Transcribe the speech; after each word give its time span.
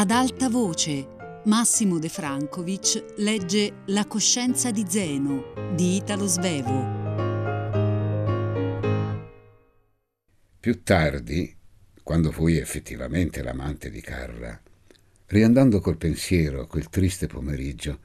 Ad 0.00 0.10
alta 0.12 0.48
voce, 0.48 1.06
Massimo 1.44 1.98
De 1.98 2.08
Francovic 2.08 3.16
legge 3.16 3.82
La 3.88 4.06
coscienza 4.06 4.70
di 4.70 4.86
Zeno 4.88 5.52
di 5.74 5.96
Italo 5.96 6.26
Svevo. 6.26 6.88
Più 10.58 10.82
tardi, 10.82 11.54
quando 12.02 12.32
fui 12.32 12.56
effettivamente 12.56 13.42
l'amante 13.42 13.90
di 13.90 14.00
Carla, 14.00 14.58
riandando 15.26 15.80
col 15.80 15.98
pensiero 15.98 16.62
a 16.62 16.66
quel 16.66 16.88
triste 16.88 17.26
pomeriggio, 17.26 17.98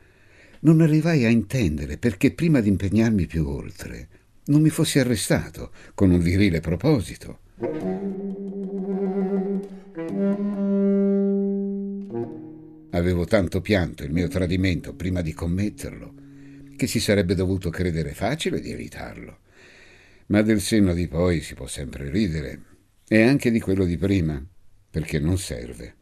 non 0.63 0.81
arrivai 0.81 1.23
a 1.23 1.29
intendere 1.29 1.97
perché 1.97 2.33
prima 2.33 2.59
di 2.59 2.67
impegnarmi 2.67 3.25
più 3.25 3.47
oltre 3.47 4.09
non 4.47 4.59
mi 4.59 4.69
fossi 4.69 4.99
arrestato 4.99 5.71
con 5.93 6.11
un 6.11 6.19
virile 6.19 6.59
proposito. 6.59 7.39
Avevo 12.95 13.25
tanto 13.25 13.59
pianto 13.59 14.03
il 14.03 14.11
mio 14.11 14.29
tradimento 14.29 14.95
prima 14.95 15.21
di 15.21 15.33
commetterlo 15.33 16.13
che 16.75 16.87
si 16.87 16.99
sarebbe 16.99 17.35
dovuto 17.35 17.69
credere 17.69 18.13
facile 18.13 18.59
di 18.59 18.71
evitarlo. 18.71 19.39
Ma 20.27 20.41
del 20.41 20.61
senno 20.61 20.93
di 20.93 21.07
poi 21.07 21.41
si 21.41 21.53
può 21.55 21.67
sempre 21.67 22.09
ridere, 22.09 22.61
e 23.07 23.21
anche 23.21 23.51
di 23.51 23.59
quello 23.59 23.85
di 23.85 23.97
prima, 23.97 24.43
perché 24.89 25.19
non 25.19 25.37
serve. 25.37 25.95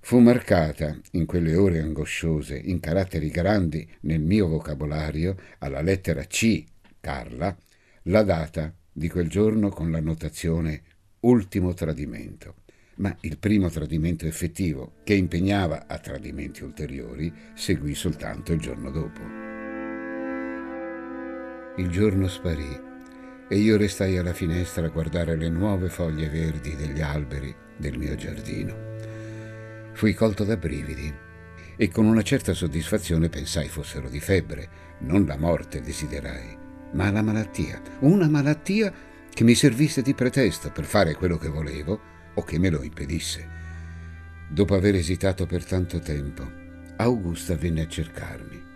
Fu 0.00 0.18
marcata, 0.18 0.98
in 1.12 1.24
quelle 1.24 1.54
ore 1.54 1.80
angosciose, 1.80 2.56
in 2.56 2.80
caratteri 2.80 3.30
grandi 3.30 3.88
nel 4.00 4.20
mio 4.20 4.48
vocabolario, 4.48 5.36
alla 5.58 5.82
lettera 5.82 6.24
C, 6.24 6.64
Carla, 7.00 7.56
la 8.04 8.22
data 8.22 8.74
di 8.92 9.08
quel 9.08 9.28
giorno 9.28 9.68
con 9.68 9.90
la 9.90 10.00
notazione 10.00 10.82
ultimo 11.20 11.74
tradimento 11.74 12.56
ma 12.98 13.14
il 13.20 13.38
primo 13.38 13.68
tradimento 13.68 14.26
effettivo, 14.26 14.94
che 15.04 15.14
impegnava 15.14 15.86
a 15.86 15.98
tradimenti 15.98 16.64
ulteriori, 16.64 17.32
seguì 17.54 17.94
soltanto 17.94 18.52
il 18.52 18.60
giorno 18.60 18.90
dopo. 18.90 19.20
Il 21.76 21.88
giorno 21.90 22.26
sparì 22.26 22.86
e 23.48 23.56
io 23.56 23.76
restai 23.76 24.18
alla 24.18 24.32
finestra 24.32 24.86
a 24.86 24.90
guardare 24.90 25.36
le 25.36 25.48
nuove 25.48 25.88
foglie 25.88 26.28
verdi 26.28 26.74
degli 26.74 27.00
alberi 27.00 27.54
del 27.76 27.96
mio 27.96 28.14
giardino. 28.16 28.96
Fui 29.92 30.12
colto 30.12 30.44
da 30.44 30.56
brividi 30.56 31.12
e 31.76 31.88
con 31.88 32.04
una 32.06 32.22
certa 32.22 32.52
soddisfazione 32.52 33.28
pensai 33.28 33.68
fossero 33.68 34.08
di 34.08 34.18
febbre, 34.18 34.68
non 35.00 35.24
la 35.24 35.36
morte 35.36 35.80
desiderai, 35.80 36.58
ma 36.92 37.12
la 37.12 37.22
malattia, 37.22 37.80
una 38.00 38.28
malattia 38.28 38.92
che 39.32 39.44
mi 39.44 39.54
servisse 39.54 40.02
di 40.02 40.14
pretesto 40.14 40.72
per 40.72 40.84
fare 40.84 41.14
quello 41.14 41.38
che 41.38 41.48
volevo 41.48 42.16
o 42.38 42.44
che 42.44 42.58
me 42.58 42.70
lo 42.70 42.82
impedisse. 42.82 43.56
Dopo 44.48 44.74
aver 44.74 44.94
esitato 44.94 45.44
per 45.44 45.64
tanto 45.64 45.98
tempo, 45.98 46.48
Augusta 46.96 47.56
venne 47.56 47.82
a 47.82 47.88
cercarmi. 47.88 48.66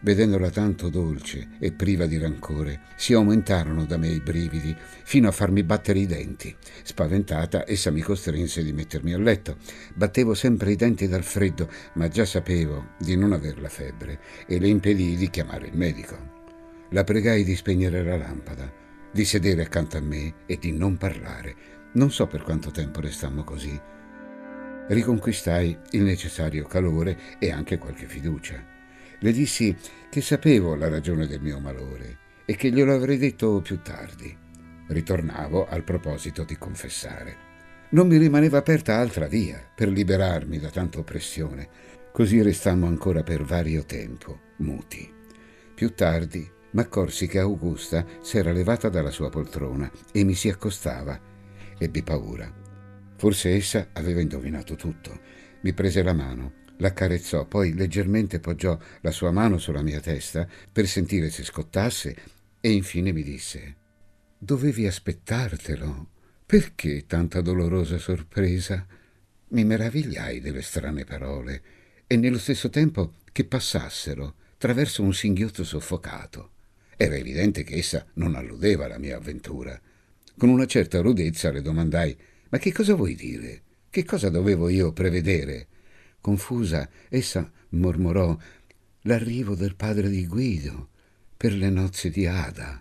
Vedendola 0.00 0.48
tanto 0.48 0.88
dolce 0.88 1.48
e 1.58 1.72
priva 1.72 2.06
di 2.06 2.18
rancore, 2.18 2.80
si 2.96 3.12
aumentarono 3.12 3.84
da 3.84 3.96
me 3.96 4.08
i 4.08 4.20
brividi 4.20 4.74
fino 5.04 5.28
a 5.28 5.32
farmi 5.32 5.64
battere 5.64 5.98
i 5.98 6.06
denti. 6.06 6.54
Spaventata, 6.82 7.64
essa 7.66 7.90
mi 7.90 8.00
costrinse 8.00 8.62
di 8.62 8.72
mettermi 8.72 9.12
a 9.12 9.18
letto. 9.18 9.56
Battevo 9.94 10.34
sempre 10.34 10.72
i 10.72 10.76
denti 10.76 11.08
dal 11.08 11.24
freddo, 11.24 11.68
ma 11.94 12.08
già 12.08 12.24
sapevo 12.24 12.90
di 12.98 13.16
non 13.16 13.32
aver 13.32 13.60
la 13.60 13.68
febbre 13.68 14.20
e 14.46 14.58
le 14.58 14.68
impedii 14.68 15.16
di 15.16 15.30
chiamare 15.30 15.66
il 15.66 15.76
medico. 15.76 16.36
La 16.90 17.04
pregai 17.04 17.44
di 17.44 17.56
spegnere 17.56 18.02
la 18.02 18.16
lampada, 18.16 18.72
di 19.10 19.24
sedere 19.24 19.62
accanto 19.62 19.96
a 19.96 20.00
me 20.00 20.34
e 20.46 20.58
di 20.58 20.70
non 20.72 20.96
parlare, 20.96 21.77
non 21.92 22.10
so 22.10 22.26
per 22.26 22.42
quanto 22.42 22.70
tempo 22.70 23.00
restammo 23.00 23.44
così. 23.44 23.80
Riconquistai 24.88 25.78
il 25.90 26.02
necessario 26.02 26.66
calore 26.66 27.18
e 27.38 27.50
anche 27.50 27.78
qualche 27.78 28.06
fiducia. 28.06 28.62
Le 29.20 29.32
dissi 29.32 29.76
che 30.08 30.20
sapevo 30.20 30.74
la 30.74 30.88
ragione 30.88 31.26
del 31.26 31.40
mio 31.40 31.58
malore 31.58 32.18
e 32.44 32.56
che 32.56 32.70
glielo 32.70 32.94
avrei 32.94 33.18
detto 33.18 33.60
più 33.60 33.82
tardi. 33.82 34.36
Ritornavo 34.86 35.66
al 35.68 35.84
proposito 35.84 36.44
di 36.44 36.56
confessare. 36.56 37.46
Non 37.90 38.06
mi 38.06 38.16
rimaneva 38.16 38.58
aperta 38.58 38.96
altra 38.96 39.26
via 39.26 39.62
per 39.74 39.88
liberarmi 39.88 40.58
da 40.58 40.70
tanta 40.70 40.98
oppressione. 40.98 41.68
Così 42.12 42.40
restammo 42.42 42.86
ancora 42.86 43.22
per 43.22 43.42
vario 43.44 43.84
tempo, 43.84 44.40
muti. 44.58 45.12
Più 45.74 45.94
tardi 45.94 46.48
m'accorsi 46.70 47.26
che 47.26 47.38
Augusta 47.38 48.04
s'era 48.20 48.52
levata 48.52 48.88
dalla 48.88 49.10
sua 49.10 49.30
poltrona 49.30 49.90
e 50.12 50.24
mi 50.24 50.34
si 50.34 50.48
accostava 50.48 51.18
Ebbi 51.78 52.02
paura. 52.02 52.52
Forse 53.16 53.54
essa 53.54 53.90
aveva 53.92 54.20
indovinato 54.20 54.74
tutto. 54.74 55.20
Mi 55.60 55.72
prese 55.72 56.02
la 56.02 56.12
mano, 56.12 56.64
l'accarezzò, 56.78 57.46
poi 57.46 57.72
leggermente 57.72 58.40
poggiò 58.40 58.78
la 59.00 59.10
sua 59.12 59.30
mano 59.30 59.58
sulla 59.58 59.82
mia 59.82 60.00
testa 60.00 60.48
per 60.72 60.88
sentire 60.88 61.30
se 61.30 61.44
scottasse 61.44 62.16
e 62.60 62.70
infine 62.70 63.12
mi 63.12 63.22
disse 63.22 63.76
Dovevi 64.38 64.86
aspettartelo. 64.86 66.08
Perché 66.46 67.06
tanta 67.06 67.40
dolorosa 67.40 67.98
sorpresa? 67.98 68.86
Mi 69.48 69.64
meravigliai 69.64 70.40
delle 70.40 70.62
strane 70.62 71.04
parole 71.04 71.62
e 72.06 72.16
nello 72.16 72.38
stesso 72.38 72.70
tempo 72.70 73.14
che 73.32 73.44
passassero 73.44 74.34
attraverso 74.54 75.02
un 75.02 75.12
singhiozzo 75.12 75.62
soffocato. 75.62 76.50
Era 76.96 77.14
evidente 77.16 77.62
che 77.62 77.76
essa 77.76 78.04
non 78.14 78.34
alludeva 78.34 78.86
alla 78.86 78.98
mia 78.98 79.16
avventura. 79.16 79.80
Con 80.38 80.50
una 80.50 80.66
certa 80.66 81.00
rudezza 81.00 81.50
le 81.50 81.62
domandai 81.62 82.16
Ma 82.50 82.58
che 82.58 82.72
cosa 82.72 82.94
vuoi 82.94 83.16
dire? 83.16 83.62
Che 83.90 84.04
cosa 84.04 84.30
dovevo 84.30 84.68
io 84.68 84.92
prevedere? 84.92 85.66
Confusa, 86.20 86.88
essa 87.08 87.50
mormorò 87.70 88.38
L'arrivo 89.02 89.56
del 89.56 89.74
padre 89.74 90.08
di 90.08 90.28
Guido 90.28 90.90
per 91.36 91.52
le 91.54 91.70
nozze 91.70 92.10
di 92.10 92.26
Ada. 92.26 92.80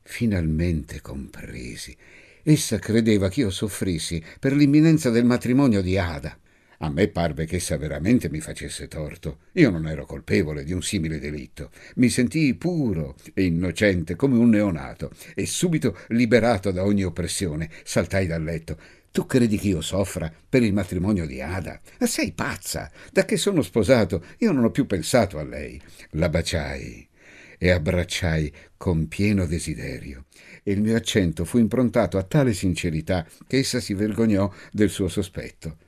Finalmente 0.00 1.02
compresi. 1.02 1.94
Essa 2.42 2.78
credeva 2.78 3.28
che 3.28 3.40
io 3.40 3.50
soffrissi 3.50 4.22
per 4.40 4.54
l'imminenza 4.54 5.10
del 5.10 5.26
matrimonio 5.26 5.82
di 5.82 5.98
Ada. 5.98 6.38
A 6.84 6.90
me 6.90 7.08
parve 7.08 7.46
che 7.46 7.56
essa 7.56 7.78
veramente 7.78 8.28
mi 8.28 8.40
facesse 8.40 8.88
torto. 8.88 9.38
Io 9.52 9.70
non 9.70 9.88
ero 9.88 10.04
colpevole 10.04 10.64
di 10.64 10.74
un 10.74 10.82
simile 10.82 11.18
delitto. 11.18 11.70
Mi 11.94 12.10
sentii 12.10 12.56
puro 12.56 13.14
e 13.32 13.44
innocente 13.44 14.16
come 14.16 14.36
un 14.36 14.50
neonato 14.50 15.10
e 15.34 15.46
subito 15.46 15.96
liberato 16.08 16.72
da 16.72 16.84
ogni 16.84 17.02
oppressione 17.02 17.70
saltai 17.84 18.26
dal 18.26 18.42
letto. 18.42 18.76
Tu 19.10 19.24
credi 19.24 19.56
che 19.56 19.68
io 19.68 19.80
soffra 19.80 20.30
per 20.46 20.62
il 20.62 20.74
matrimonio 20.74 21.24
di 21.24 21.40
Ada? 21.40 21.80
Sei 22.00 22.32
pazza! 22.32 22.92
Da 23.10 23.24
che 23.24 23.38
sono 23.38 23.62
sposato 23.62 24.22
io 24.40 24.52
non 24.52 24.64
ho 24.64 24.70
più 24.70 24.84
pensato 24.84 25.38
a 25.38 25.42
lei. 25.42 25.80
La 26.10 26.28
baciai 26.28 27.08
e 27.56 27.70
abbracciai 27.70 28.52
con 28.76 29.08
pieno 29.08 29.46
desiderio 29.46 30.26
e 30.62 30.72
il 30.72 30.82
mio 30.82 30.96
accento 30.96 31.46
fu 31.46 31.56
improntato 31.56 32.18
a 32.18 32.24
tale 32.24 32.52
sincerità 32.52 33.26
che 33.46 33.56
essa 33.56 33.80
si 33.80 33.94
vergognò 33.94 34.52
del 34.70 34.90
suo 34.90 35.08
sospetto. 35.08 35.78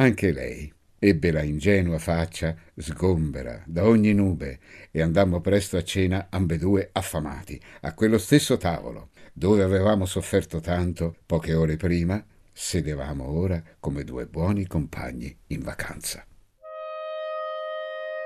Anche 0.00 0.30
lei 0.30 0.72
ebbe 0.96 1.32
la 1.32 1.42
ingenua 1.42 1.98
faccia 1.98 2.54
sgombera 2.76 3.62
da 3.66 3.84
ogni 3.84 4.12
nube 4.12 4.60
e 4.92 5.02
andammo 5.02 5.40
presto 5.40 5.76
a 5.76 5.82
cena 5.82 6.28
ambedue 6.30 6.90
affamati, 6.92 7.60
a 7.80 7.92
quello 7.94 8.16
stesso 8.18 8.56
tavolo, 8.56 9.10
dove 9.32 9.64
avevamo 9.64 10.06
sofferto 10.06 10.60
tanto 10.60 11.16
poche 11.26 11.54
ore 11.54 11.76
prima, 11.76 12.24
sedevamo 12.52 13.28
ora 13.28 13.60
come 13.80 14.04
due 14.04 14.26
buoni 14.26 14.68
compagni 14.68 15.36
in 15.48 15.62
vacanza. 15.62 16.24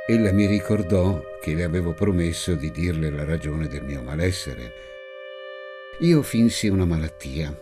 Ella 0.06 0.32
mi 0.32 0.44
ricordò 0.44 1.22
che 1.40 1.54
le 1.54 1.64
avevo 1.64 1.94
promesso 1.94 2.54
di 2.54 2.70
dirle 2.70 3.08
la 3.08 3.24
ragione 3.24 3.66
del 3.66 3.84
mio 3.84 4.02
malessere. 4.02 4.72
Io 6.00 6.22
finsi 6.22 6.68
una 6.68 6.84
malattia. 6.84 7.56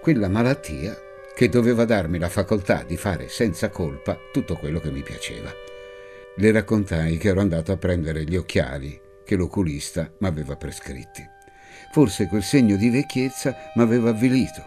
Quella 0.00 0.28
malattia 0.28 0.96
che 1.34 1.48
doveva 1.48 1.84
darmi 1.84 2.18
la 2.18 2.28
facoltà 2.28 2.84
di 2.86 2.96
fare 2.96 3.28
senza 3.28 3.70
colpa 3.70 4.18
tutto 4.32 4.56
quello 4.56 4.80
che 4.80 4.90
mi 4.90 5.02
piaceva. 5.02 5.50
Le 6.36 6.50
raccontai 6.50 7.16
che 7.16 7.28
ero 7.28 7.40
andato 7.40 7.72
a 7.72 7.76
prendere 7.76 8.24
gli 8.24 8.36
occhiali 8.36 9.00
che 9.24 9.36
l'oculista 9.36 10.10
mi 10.18 10.26
aveva 10.26 10.56
prescritti. 10.56 11.26
Forse 11.92 12.26
quel 12.26 12.42
segno 12.42 12.76
di 12.76 12.90
vecchiezza 12.90 13.54
mi 13.74 13.82
aveva 13.82 14.10
avvilito 14.10 14.64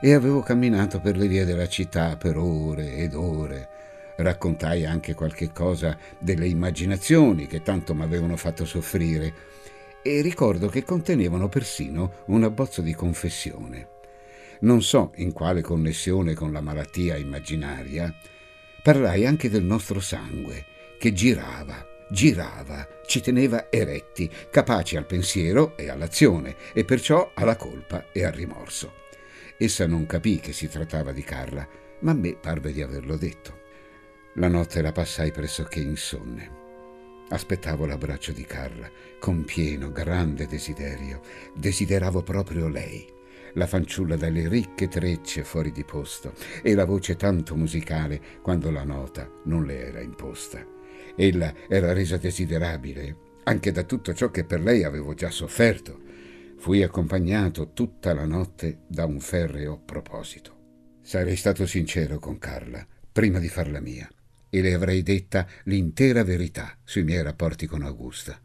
e 0.00 0.14
avevo 0.14 0.40
camminato 0.40 1.00
per 1.00 1.16
le 1.16 1.28
vie 1.28 1.44
della 1.44 1.68
città 1.68 2.16
per 2.16 2.36
ore 2.36 2.96
ed 2.96 3.14
ore. 3.14 3.68
Raccontai 4.16 4.84
anche 4.84 5.14
qualche 5.14 5.52
cosa 5.52 5.96
delle 6.18 6.46
immaginazioni 6.46 7.46
che 7.46 7.62
tanto 7.62 7.94
mi 7.94 8.02
avevano 8.02 8.36
fatto 8.36 8.64
soffrire 8.64 9.50
e 10.02 10.20
ricordo 10.20 10.68
che 10.68 10.84
contenevano 10.84 11.48
persino 11.48 12.24
un 12.26 12.42
abbozzo 12.42 12.82
di 12.82 12.94
confessione 12.94 14.00
non 14.62 14.82
so 14.82 15.12
in 15.16 15.32
quale 15.32 15.60
connessione 15.60 16.34
con 16.34 16.52
la 16.52 16.60
malattia 16.60 17.16
immaginaria, 17.16 18.14
parlai 18.82 19.26
anche 19.26 19.48
del 19.48 19.62
nostro 19.62 20.00
sangue, 20.00 20.66
che 20.98 21.12
girava, 21.12 21.86
girava, 22.10 22.86
ci 23.06 23.20
teneva 23.20 23.70
eretti, 23.70 24.30
capaci 24.50 24.96
al 24.96 25.06
pensiero 25.06 25.76
e 25.76 25.88
all'azione, 25.88 26.56
e 26.72 26.84
perciò 26.84 27.32
alla 27.34 27.56
colpa 27.56 28.10
e 28.12 28.24
al 28.24 28.32
rimorso. 28.32 29.00
Essa 29.58 29.86
non 29.86 30.06
capì 30.06 30.38
che 30.40 30.52
si 30.52 30.68
trattava 30.68 31.12
di 31.12 31.22
Carla, 31.22 31.66
ma 32.00 32.12
a 32.12 32.14
me 32.14 32.34
parve 32.34 32.72
di 32.72 32.82
averlo 32.82 33.16
detto. 33.16 33.60
La 34.34 34.48
notte 34.48 34.80
la 34.80 34.92
passai 34.92 35.30
pressoché 35.30 35.80
insonne. 35.80 36.60
Aspettavo 37.28 37.86
l'abbraccio 37.86 38.32
di 38.32 38.44
Carla 38.44 38.90
con 39.18 39.44
pieno, 39.44 39.90
grande 39.90 40.46
desiderio. 40.46 41.20
Desideravo 41.54 42.22
proprio 42.22 42.68
lei, 42.68 43.11
la 43.54 43.66
fanciulla 43.66 44.16
dalle 44.16 44.48
ricche 44.48 44.88
trecce 44.88 45.44
fuori 45.44 45.72
di 45.72 45.84
posto 45.84 46.34
e 46.62 46.74
la 46.74 46.84
voce 46.84 47.16
tanto 47.16 47.56
musicale 47.56 48.20
quando 48.42 48.70
la 48.70 48.84
nota 48.84 49.30
non 49.44 49.64
le 49.64 49.86
era 49.86 50.00
imposta. 50.00 50.64
Ella 51.16 51.52
era 51.68 51.92
resa 51.92 52.16
desiderabile 52.16 53.30
anche 53.44 53.72
da 53.72 53.82
tutto 53.82 54.14
ciò 54.14 54.30
che 54.30 54.44
per 54.44 54.60
lei 54.60 54.84
avevo 54.84 55.14
già 55.14 55.30
sofferto. 55.30 56.00
Fui 56.58 56.82
accompagnato 56.82 57.72
tutta 57.72 58.14
la 58.14 58.24
notte 58.24 58.82
da 58.86 59.04
un 59.04 59.18
ferreo 59.18 59.80
proposito. 59.84 60.60
Sarei 61.02 61.34
stato 61.34 61.66
sincero 61.66 62.18
con 62.18 62.38
Carla 62.38 62.86
prima 63.10 63.40
di 63.40 63.48
farla 63.48 63.80
mia 63.80 64.08
e 64.48 64.60
le 64.60 64.74
avrei 64.74 65.02
detta 65.02 65.46
l'intera 65.64 66.22
verità 66.22 66.76
sui 66.84 67.02
miei 67.02 67.22
rapporti 67.22 67.66
con 67.66 67.82
Augusta. 67.82 68.38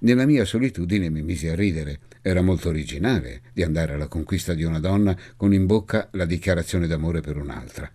Nella 0.00 0.26
mia 0.26 0.44
solitudine 0.44 1.08
mi 1.10 1.22
misi 1.22 1.48
a 1.48 1.54
ridere. 1.54 1.98
Era 2.26 2.40
molto 2.40 2.70
originale 2.70 3.42
di 3.52 3.62
andare 3.62 3.92
alla 3.92 4.08
conquista 4.08 4.54
di 4.54 4.64
una 4.64 4.78
donna 4.80 5.14
con 5.36 5.52
in 5.52 5.66
bocca 5.66 6.08
la 6.12 6.24
dichiarazione 6.24 6.86
d'amore 6.86 7.20
per 7.20 7.36
un'altra. 7.36 7.92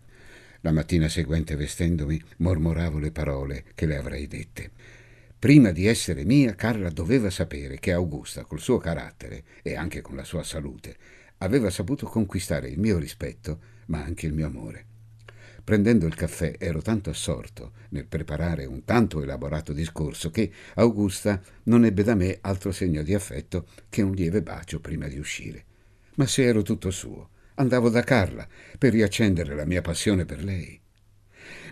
La 0.61 0.71
mattina 0.71 1.09
seguente, 1.09 1.55
vestendomi, 1.55 2.21
mormoravo 2.37 2.99
le 2.99 3.09
parole 3.09 3.63
che 3.73 3.87
le 3.87 3.97
avrei 3.97 4.27
dette. 4.27 4.69
Prima 5.39 5.71
di 5.71 5.87
essere 5.87 6.25
mia, 6.25 6.53
Carla 6.53 6.91
doveva 6.91 7.31
sapere 7.31 7.79
che 7.79 7.91
Augusta, 7.91 8.43
col 8.43 8.59
suo 8.59 8.77
carattere 8.77 9.45
e 9.63 9.75
anche 9.75 10.01
con 10.01 10.15
la 10.15 10.23
sua 10.23 10.43
salute, 10.43 10.95
aveva 11.39 11.71
saputo 11.71 12.05
conquistare 12.05 12.67
il 12.67 12.77
mio 12.77 12.99
rispetto, 12.99 13.59
ma 13.87 14.03
anche 14.03 14.27
il 14.27 14.33
mio 14.33 14.45
amore. 14.45 14.88
Prendendo 15.69 16.07
il 16.07 16.15
caffè 16.15 16.55
ero 16.57 16.81
tanto 16.81 17.11
assorto 17.11 17.73
nel 17.89 18.07
preparare 18.07 18.65
un 18.65 18.85
tanto 18.85 19.21
elaborato 19.21 19.71
discorso 19.71 20.31
che 20.31 20.51
Augusta 20.73 21.39
non 21.65 21.85
ebbe 21.85 22.01
da 22.01 22.15
me 22.15 22.39
altro 22.41 22.71
segno 22.71 23.03
di 23.03 23.13
affetto 23.13 23.67
che 23.87 24.01
un 24.01 24.13
lieve 24.13 24.41
bacio 24.41 24.79
prima 24.79 25.07
di 25.07 25.19
uscire. 25.19 25.63
Ma 26.15 26.25
se 26.25 26.41
ero 26.41 26.63
tutto 26.63 26.89
suo, 26.89 27.29
andavo 27.53 27.89
da 27.89 28.01
Carla 28.01 28.47
per 28.79 28.93
riaccendere 28.93 29.53
la 29.53 29.65
mia 29.65 29.81
passione 29.81 30.25
per 30.25 30.43
lei. 30.43 30.81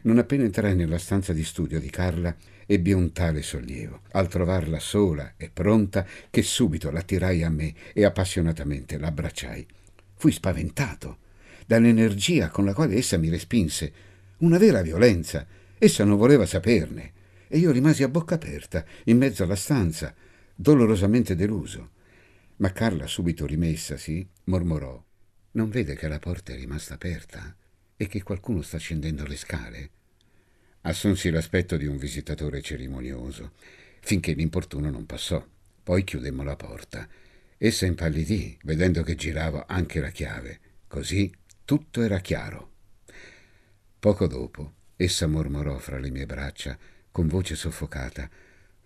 Non 0.04 0.20
appena 0.20 0.44
entrai 0.44 0.76
nella 0.76 1.00
stanza 1.00 1.34
di 1.34 1.44
studio 1.44 1.80
di 1.80 1.90
Carla, 1.90 2.36
ebbi 2.68 2.94
un 2.94 3.12
tale 3.14 3.42
sollievo 3.42 4.02
al 4.12 4.28
trovarla 4.28 4.78
sola 4.78 5.34
e 5.38 5.50
pronta 5.52 6.06
che 6.30 6.44
subito 6.44 6.92
l'attirai 6.92 7.42
a 7.42 7.50
me 7.50 7.74
e 7.94 8.06
appassionatamente 8.06 9.00
l'abbracciai. 9.00 9.66
Fui 10.14 10.32
spaventato 10.32 11.26
dall'energia 11.68 12.48
con 12.48 12.64
la 12.64 12.74
quale 12.74 12.96
essa 12.96 13.18
mi 13.18 13.30
respinse, 13.30 13.94
una 14.38 14.58
vera 14.58 14.82
violenza. 14.82 15.46
Essa 15.78 16.06
non 16.06 16.18
voleva 16.18 16.46
saperne 16.46 17.14
e 17.50 17.58
io 17.58 17.72
rimasi 17.72 18.04
a 18.04 18.08
bocca 18.08 18.36
aperta, 18.36 18.86
in 19.06 19.18
mezzo 19.18 19.44
alla 19.44 19.56
stanza, 19.56 20.16
dolorosamente 20.56 21.36
deluso. 21.36 21.92
Ma 22.58 22.72
Carla, 22.72 23.06
subito 23.06 23.46
rimessasi, 23.46 24.28
mormorò: 24.46 25.04
Non 25.52 25.70
vede 25.70 25.96
che 25.96 26.08
la 26.08 26.20
porta 26.20 26.54
è 26.54 26.56
rimasta 26.56 26.96
aperta 26.96 27.56
e 27.98 28.08
che 28.08 28.24
qualcuno 28.24 28.62
sta 28.62 28.78
scendendo 28.78 29.26
le 29.26 29.36
scale? 29.36 29.90
Assunsi 30.82 31.30
l'aspetto 31.30 31.76
di 31.76 31.86
un 31.86 31.98
visitatore 31.98 32.62
cerimonioso, 32.62 33.52
finché 34.00 34.32
l'importuno 34.32 34.90
non 34.90 35.06
passò. 35.06 35.46
Poi 35.84 36.04
chiudemmo 36.04 36.44
la 36.44 36.56
porta. 36.56 37.08
Essa 37.58 37.86
impallidì, 37.86 38.58
vedendo 38.64 39.04
che 39.04 39.16
girava 39.16 39.68
anche 39.68 40.00
la 40.00 40.12
chiave. 40.12 40.60
Così 40.88 41.32
tutto 41.68 42.02
era 42.02 42.20
chiaro. 42.20 42.72
Poco 44.00 44.26
dopo, 44.26 44.76
essa 44.96 45.28
mormorò 45.28 45.78
fra 45.80 46.00
le 46.00 46.10
mie 46.10 46.26
braccia, 46.26 46.78
con 47.12 47.28
voce 47.28 47.56
soffocata, 47.56 48.30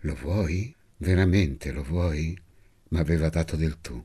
Lo 0.00 0.16
vuoi? 0.16 0.74
Veramente 0.96 1.70
lo 1.70 1.84
vuoi? 1.84 2.36
M'aveva 2.88 3.28
dato 3.28 3.54
del 3.54 3.80
tu. 3.80 4.04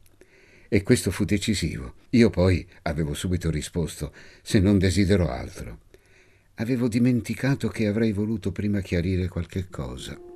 E 0.69 0.83
questo 0.83 1.09
fu 1.09 1.25
decisivo. 1.25 1.95
Io 2.11 2.29
poi 2.29 2.69
avevo 2.83 3.15
subito 3.15 3.49
risposto, 3.49 4.13
se 4.43 4.59
non 4.59 4.77
desidero 4.77 5.27
altro. 5.27 5.79
Avevo 6.57 6.87
dimenticato 6.87 7.69
che 7.69 7.87
avrei 7.87 8.11
voluto 8.11 8.51
prima 8.51 8.81
chiarire 8.81 9.27
qualche 9.27 9.69
cosa. 9.69 10.26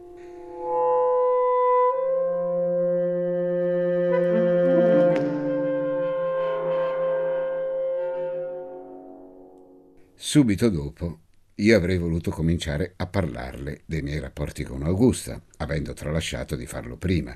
Subito 10.23 10.69
dopo 10.69 11.19
io 11.56 11.75
avrei 11.75 11.97
voluto 11.97 12.29
cominciare 12.29 12.94
a 12.95 13.07
parlarle 13.07 13.81
dei 13.88 14.03
miei 14.03 14.19
rapporti 14.19 14.63
con 14.63 14.83
Augusta, 14.83 15.41
avendo 15.57 15.94
tralasciato 15.94 16.56
di 16.56 16.68
farlo 16.68 16.95
prima, 16.95 17.35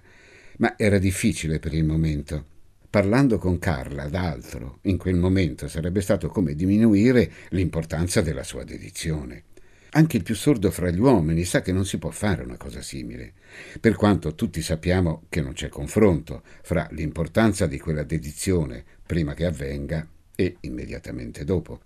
ma 0.57 0.77
era 0.77 0.99
difficile 0.99 1.57
per 1.57 1.73
il 1.73 1.83
momento. 1.83 2.45
Parlando 2.87 3.39
con 3.39 3.57
Carla 3.57 4.07
d'altro, 4.07 4.77
in 4.83 4.97
quel 4.97 5.15
momento 5.15 5.67
sarebbe 5.67 5.99
stato 5.99 6.27
come 6.27 6.53
diminuire 6.53 7.31
l'importanza 7.49 8.21
della 8.21 8.43
sua 8.43 8.63
dedizione. 8.63 9.45
Anche 9.93 10.17
il 10.17 10.23
più 10.23 10.35
sordo 10.35 10.69
fra 10.69 10.91
gli 10.91 10.99
uomini 10.99 11.43
sa 11.43 11.63
che 11.63 11.71
non 11.71 11.85
si 11.87 11.97
può 11.97 12.11
fare 12.11 12.43
una 12.43 12.55
cosa 12.55 12.83
simile, 12.83 13.33
per 13.81 13.95
quanto 13.95 14.35
tutti 14.35 14.61
sappiamo 14.61 15.23
che 15.29 15.41
non 15.41 15.53
c'è 15.53 15.69
confronto 15.69 16.43
fra 16.61 16.87
l'importanza 16.91 17.65
di 17.65 17.79
quella 17.79 18.03
dedizione 18.03 18.83
prima 19.03 19.33
che 19.33 19.45
avvenga 19.45 20.07
e 20.35 20.57
immediatamente 20.61 21.43
dopo. 21.43 21.81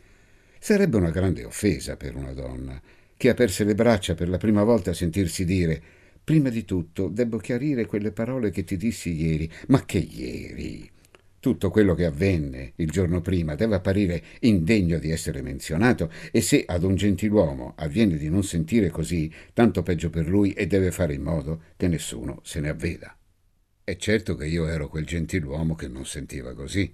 Sarebbe 0.59 0.97
una 0.97 1.09
grande 1.09 1.45
offesa 1.45 1.95
per 1.95 2.15
una 2.15 2.33
donna 2.33 2.79
che 3.17 3.29
aperse 3.29 3.63
le 3.63 3.75
braccia 3.75 4.13
per 4.13 4.29
la 4.29 4.37
prima 4.37 4.63
volta 4.63 4.91
a 4.91 4.93
sentirsi 4.93 5.45
dire 5.45 5.81
Prima 6.29 6.49
di 6.49 6.63
tutto 6.63 7.07
debbo 7.07 7.37
chiarire 7.37 7.87
quelle 7.87 8.11
parole 8.11 8.51
che 8.51 8.63
ti 8.63 8.77
dissi 8.77 9.19
ieri. 9.19 9.51
Ma 9.69 9.83
che 9.83 9.97
ieri? 9.97 10.87
Tutto 11.39 11.71
quello 11.71 11.95
che 11.95 12.05
avvenne 12.05 12.73
il 12.75 12.91
giorno 12.91 13.19
prima 13.19 13.55
deve 13.55 13.73
apparire 13.73 14.21
indegno 14.41 14.99
di 14.99 15.09
essere 15.09 15.41
menzionato 15.41 16.11
e 16.31 16.41
se 16.41 16.65
ad 16.67 16.83
un 16.83 16.93
gentiluomo 16.93 17.73
avviene 17.77 18.15
di 18.15 18.29
non 18.29 18.43
sentire 18.43 18.91
così, 18.91 19.33
tanto 19.53 19.81
peggio 19.81 20.11
per 20.11 20.27
lui 20.27 20.51
e 20.51 20.67
deve 20.67 20.91
fare 20.91 21.15
in 21.15 21.23
modo 21.23 21.63
che 21.75 21.87
nessuno 21.87 22.41
se 22.43 22.59
ne 22.59 22.69
avveda. 22.69 23.17
È 23.83 23.95
certo 23.95 24.35
che 24.35 24.45
io 24.45 24.67
ero 24.67 24.87
quel 24.87 25.07
gentiluomo 25.07 25.73
che 25.73 25.87
non 25.87 26.05
sentiva 26.05 26.53
così, 26.53 26.93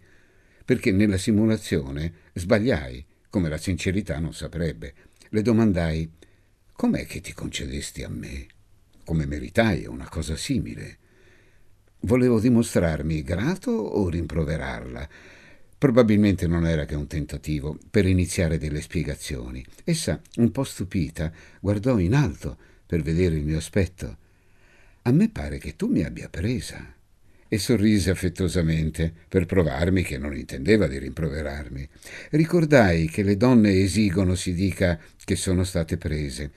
perché 0.64 0.94
nella 0.94 1.18
simulazione 1.18 2.14
sbagliai 2.32 3.06
come 3.36 3.50
la 3.50 3.58
sincerità 3.58 4.18
non 4.18 4.34
saprebbe. 4.34 4.94
Le 5.28 5.42
domandai 5.42 6.10
com'è 6.72 7.06
che 7.06 7.20
ti 7.20 7.34
concedesti 7.34 8.02
a 8.02 8.08
me? 8.08 8.46
Come 9.04 9.26
meritai 9.26 9.86
una 9.88 10.08
cosa 10.08 10.38
simile? 10.38 10.98
Volevo 12.00 12.40
dimostrarmi 12.40 13.24
grato 13.24 13.72
o 13.72 14.08
rimproverarla? 14.08 15.10
Probabilmente 15.78 16.48
non 16.48 16.66
era 16.66 16.86
che 16.86 16.96
un 16.96 17.08
tentativo 17.08 17.78
per 17.92 18.06
iniziare 18.06 18.58
delle 18.58 18.80
spiegazioni. 18.80 19.66
Essa, 19.84 20.22
un 20.38 20.52
po' 20.52 20.64
stupita, 20.64 21.30
guardò 21.60 22.00
in 22.00 22.16
alto 22.16 22.58
per 22.86 23.02
vedere 23.02 23.36
il 23.36 23.44
mio 23.44 23.58
aspetto. 23.58 24.18
A 25.02 25.12
me 25.12 25.28
pare 25.28 25.58
che 25.58 25.76
tu 25.76 25.88
mi 25.88 26.06
abbia 26.06 26.30
presa 26.30 26.95
e 27.48 27.58
sorrise 27.58 28.10
affettuosamente 28.10 29.14
per 29.28 29.46
provarmi 29.46 30.04
che 30.04 30.18
non 30.18 30.36
intendeva 30.36 30.88
di 30.88 30.98
rimproverarmi. 30.98 31.88
Ricordai 32.32 33.08
che 33.08 33.24
le 33.24 33.38
donne 33.38 33.82
esigono 33.82 34.36
si 34.36 34.54
dica 34.54 35.00
che 35.24 35.36
sono 35.36 35.64
state 35.64 35.98
prese. 35.98 36.52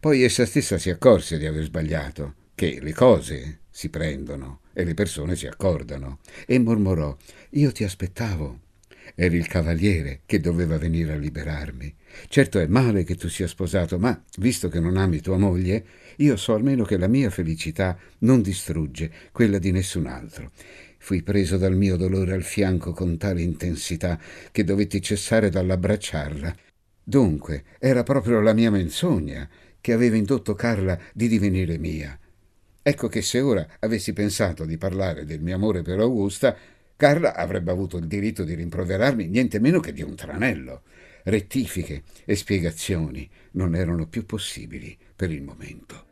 Poi 0.00 0.22
essa 0.22 0.44
stessa 0.44 0.78
si 0.78 0.90
accorse 0.90 1.38
di 1.38 1.46
aver 1.46 1.64
sbagliato, 1.64 2.34
che 2.54 2.78
le 2.80 2.92
cose 2.92 3.60
si 3.70 3.88
prendono 3.88 4.60
e 4.72 4.84
le 4.84 4.94
persone 4.94 5.34
si 5.36 5.46
accordano, 5.46 6.18
e 6.46 6.58
mormorò 6.58 7.16
Io 7.50 7.72
ti 7.72 7.84
aspettavo. 7.84 8.66
Eri 9.14 9.36
il 9.36 9.46
cavaliere 9.46 10.20
che 10.26 10.40
doveva 10.40 10.78
venire 10.78 11.12
a 11.12 11.16
liberarmi. 11.16 11.94
Certo 12.28 12.58
è 12.58 12.66
male 12.66 13.04
che 13.04 13.16
tu 13.16 13.28
sia 13.28 13.46
sposato, 13.46 13.98
ma 13.98 14.22
visto 14.38 14.68
che 14.68 14.80
non 14.80 14.96
ami 14.96 15.20
tua 15.20 15.38
moglie, 15.38 15.84
io 16.16 16.36
so 16.36 16.54
almeno 16.54 16.84
che 16.84 16.96
la 16.96 17.08
mia 17.08 17.30
felicità 17.30 17.96
non 18.20 18.42
distrugge 18.42 19.10
quella 19.32 19.58
di 19.58 19.70
nessun 19.70 20.06
altro. 20.06 20.50
Fui 20.98 21.22
preso 21.22 21.56
dal 21.56 21.76
mio 21.76 21.96
dolore 21.96 22.32
al 22.34 22.42
fianco 22.42 22.92
con 22.92 23.16
tale 23.16 23.40
intensità 23.42 24.18
che 24.50 24.64
dovetti 24.64 25.00
cessare 25.00 25.48
dall'abbracciarla. 25.48 26.54
Dunque, 27.02 27.64
era 27.78 28.02
proprio 28.02 28.40
la 28.40 28.52
mia 28.52 28.70
menzogna 28.70 29.48
che 29.80 29.92
aveva 29.92 30.16
indotto 30.16 30.54
Carla 30.54 30.98
di 31.14 31.28
divenire 31.28 31.78
mia. 31.78 32.18
Ecco 32.82 33.08
che 33.08 33.22
se 33.22 33.40
ora 33.40 33.66
avessi 33.80 34.12
pensato 34.12 34.64
di 34.64 34.76
parlare 34.76 35.24
del 35.24 35.40
mio 35.40 35.54
amore 35.54 35.82
per 35.82 35.98
Augusta, 36.00 36.56
Carla 36.98 37.36
avrebbe 37.36 37.70
avuto 37.70 37.96
il 37.96 38.08
diritto 38.08 38.42
di 38.42 38.54
rimproverarmi 38.54 39.28
niente 39.28 39.60
meno 39.60 39.78
che 39.78 39.92
di 39.92 40.02
un 40.02 40.16
tranello. 40.16 40.82
Rettifiche 41.22 42.02
e 42.24 42.34
spiegazioni 42.34 43.30
non 43.52 43.76
erano 43.76 44.08
più 44.08 44.26
possibili 44.26 44.98
per 45.14 45.30
il 45.30 45.42
momento. 45.42 46.06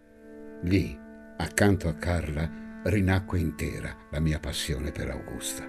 Lì, 0.62 0.96
accanto 1.38 1.88
a 1.88 1.94
Carla, 1.94 2.80
rinacque 2.84 3.40
intera 3.40 3.96
la 4.12 4.20
mia 4.20 4.38
passione 4.38 4.92
per 4.92 5.10
Augusta. 5.10 5.68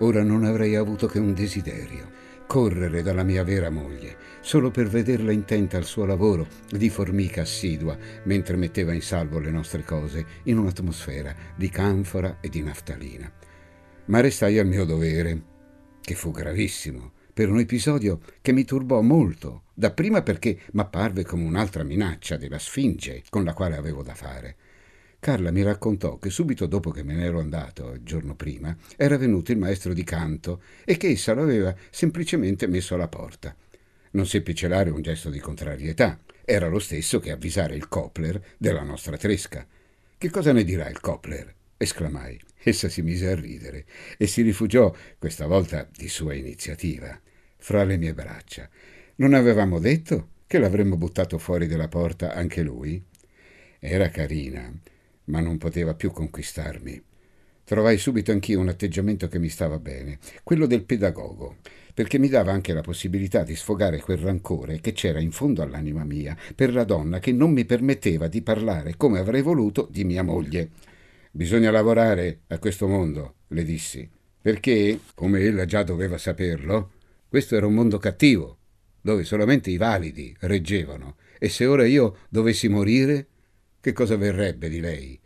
Ora 0.00 0.22
non 0.22 0.44
avrei 0.44 0.76
avuto 0.76 1.06
che 1.06 1.18
un 1.18 1.32
desiderio, 1.32 2.10
correre 2.46 3.00
dalla 3.00 3.22
mia 3.22 3.44
vera 3.44 3.70
moglie, 3.70 4.14
solo 4.42 4.70
per 4.70 4.88
vederla 4.88 5.32
intenta 5.32 5.78
al 5.78 5.86
suo 5.86 6.04
lavoro 6.04 6.46
di 6.68 6.90
formica 6.90 7.40
assidua, 7.40 7.96
mentre 8.24 8.58
metteva 8.58 8.92
in 8.92 9.00
salvo 9.00 9.38
le 9.38 9.50
nostre 9.50 9.84
cose 9.84 10.26
in 10.42 10.58
un'atmosfera 10.58 11.34
di 11.56 11.70
canfora 11.70 12.36
e 12.42 12.50
di 12.50 12.62
naftalina. 12.62 13.32
Ma 14.08 14.20
restai 14.20 14.58
al 14.58 14.66
mio 14.66 14.86
dovere, 14.86 15.42
che 16.00 16.14
fu 16.14 16.30
gravissimo, 16.30 17.12
per 17.34 17.50
un 17.50 17.58
episodio 17.58 18.20
che 18.40 18.52
mi 18.52 18.64
turbò 18.64 19.02
molto, 19.02 19.64
dapprima 19.74 20.22
perché 20.22 20.60
m'apparve 20.72 21.24
come 21.24 21.44
un'altra 21.44 21.84
minaccia 21.84 22.38
della 22.38 22.58
Sfinge 22.58 23.22
con 23.28 23.44
la 23.44 23.52
quale 23.52 23.76
avevo 23.76 24.02
da 24.02 24.14
fare. 24.14 24.56
Carla 25.20 25.50
mi 25.50 25.62
raccontò 25.62 26.18
che 26.18 26.30
subito 26.30 26.64
dopo 26.64 26.90
che 26.90 27.02
me 27.02 27.16
ne 27.16 27.24
ero 27.26 27.38
andato, 27.38 27.92
il 27.92 28.02
giorno 28.02 28.34
prima, 28.34 28.74
era 28.96 29.18
venuto 29.18 29.52
il 29.52 29.58
maestro 29.58 29.92
di 29.92 30.04
canto 30.04 30.62
e 30.86 30.96
che 30.96 31.08
essa 31.08 31.34
lo 31.34 31.42
aveva 31.42 31.74
semplicemente 31.90 32.66
messo 32.66 32.94
alla 32.94 33.08
porta. 33.08 33.54
Non 34.12 34.26
seppi 34.26 34.54
celare 34.54 34.88
un 34.88 35.02
gesto 35.02 35.28
di 35.28 35.38
contrarietà. 35.38 36.18
Era 36.46 36.68
lo 36.68 36.78
stesso 36.78 37.20
che 37.20 37.30
avvisare 37.30 37.76
il 37.76 37.88
Copler 37.88 38.42
della 38.56 38.82
nostra 38.82 39.18
tresca. 39.18 39.66
Che 40.16 40.30
cosa 40.30 40.52
ne 40.52 40.64
dirà 40.64 40.88
il 40.88 40.98
Copler? 40.98 41.56
Esclamai. 41.78 42.38
Essa 42.62 42.90
si 42.90 43.00
mise 43.00 43.28
a 43.28 43.34
ridere 43.34 43.86
e 44.18 44.26
si 44.26 44.42
rifugiò, 44.42 44.94
questa 45.16 45.46
volta 45.46 45.88
di 45.96 46.08
sua 46.08 46.34
iniziativa, 46.34 47.18
fra 47.56 47.84
le 47.84 47.96
mie 47.96 48.12
braccia. 48.12 48.68
Non 49.16 49.32
avevamo 49.32 49.78
detto 49.78 50.32
che 50.46 50.58
l'avremmo 50.58 50.96
buttato 50.96 51.38
fuori 51.38 51.66
della 51.66 51.88
porta 51.88 52.34
anche 52.34 52.62
lui? 52.62 53.02
Era 53.78 54.10
carina, 54.10 54.70
ma 55.24 55.40
non 55.40 55.56
poteva 55.56 55.94
più 55.94 56.10
conquistarmi. 56.10 57.02
Trovai 57.64 57.98
subito 57.98 58.32
anch'io 58.32 58.60
un 58.60 58.68
atteggiamento 58.68 59.28
che 59.28 59.38
mi 59.38 59.50
stava 59.50 59.78
bene, 59.78 60.18
quello 60.42 60.66
del 60.66 60.84
pedagogo, 60.84 61.56
perché 61.92 62.18
mi 62.18 62.28
dava 62.28 62.50
anche 62.50 62.72
la 62.72 62.80
possibilità 62.80 63.42
di 63.42 63.54
sfogare 63.54 64.00
quel 64.00 64.18
rancore 64.18 64.80
che 64.80 64.92
c'era 64.92 65.20
in 65.20 65.32
fondo 65.32 65.62
all'anima 65.62 66.04
mia 66.04 66.36
per 66.54 66.72
la 66.72 66.84
donna 66.84 67.18
che 67.18 67.32
non 67.32 67.52
mi 67.52 67.64
permetteva 67.64 68.26
di 68.26 68.40
parlare 68.40 68.96
come 68.96 69.18
avrei 69.18 69.42
voluto 69.42 69.86
di 69.90 70.04
mia 70.04 70.22
moglie. 70.22 70.70
Bisogna 71.30 71.70
lavorare 71.70 72.40
a 72.48 72.58
questo 72.58 72.86
mondo, 72.86 73.34
le 73.48 73.64
dissi, 73.64 74.08
perché, 74.40 75.00
come 75.14 75.40
ella 75.40 75.66
già 75.66 75.82
doveva 75.82 76.16
saperlo, 76.16 76.92
questo 77.28 77.56
era 77.56 77.66
un 77.66 77.74
mondo 77.74 77.98
cattivo, 77.98 78.58
dove 79.00 79.24
solamente 79.24 79.70
i 79.70 79.76
validi 79.76 80.34
reggevano, 80.40 81.16
e 81.38 81.48
se 81.48 81.66
ora 81.66 81.86
io 81.86 82.18
dovessi 82.28 82.68
morire, 82.68 83.26
che 83.80 83.92
cosa 83.92 84.16
verrebbe 84.16 84.68
di 84.68 84.80
lei? 84.80 85.20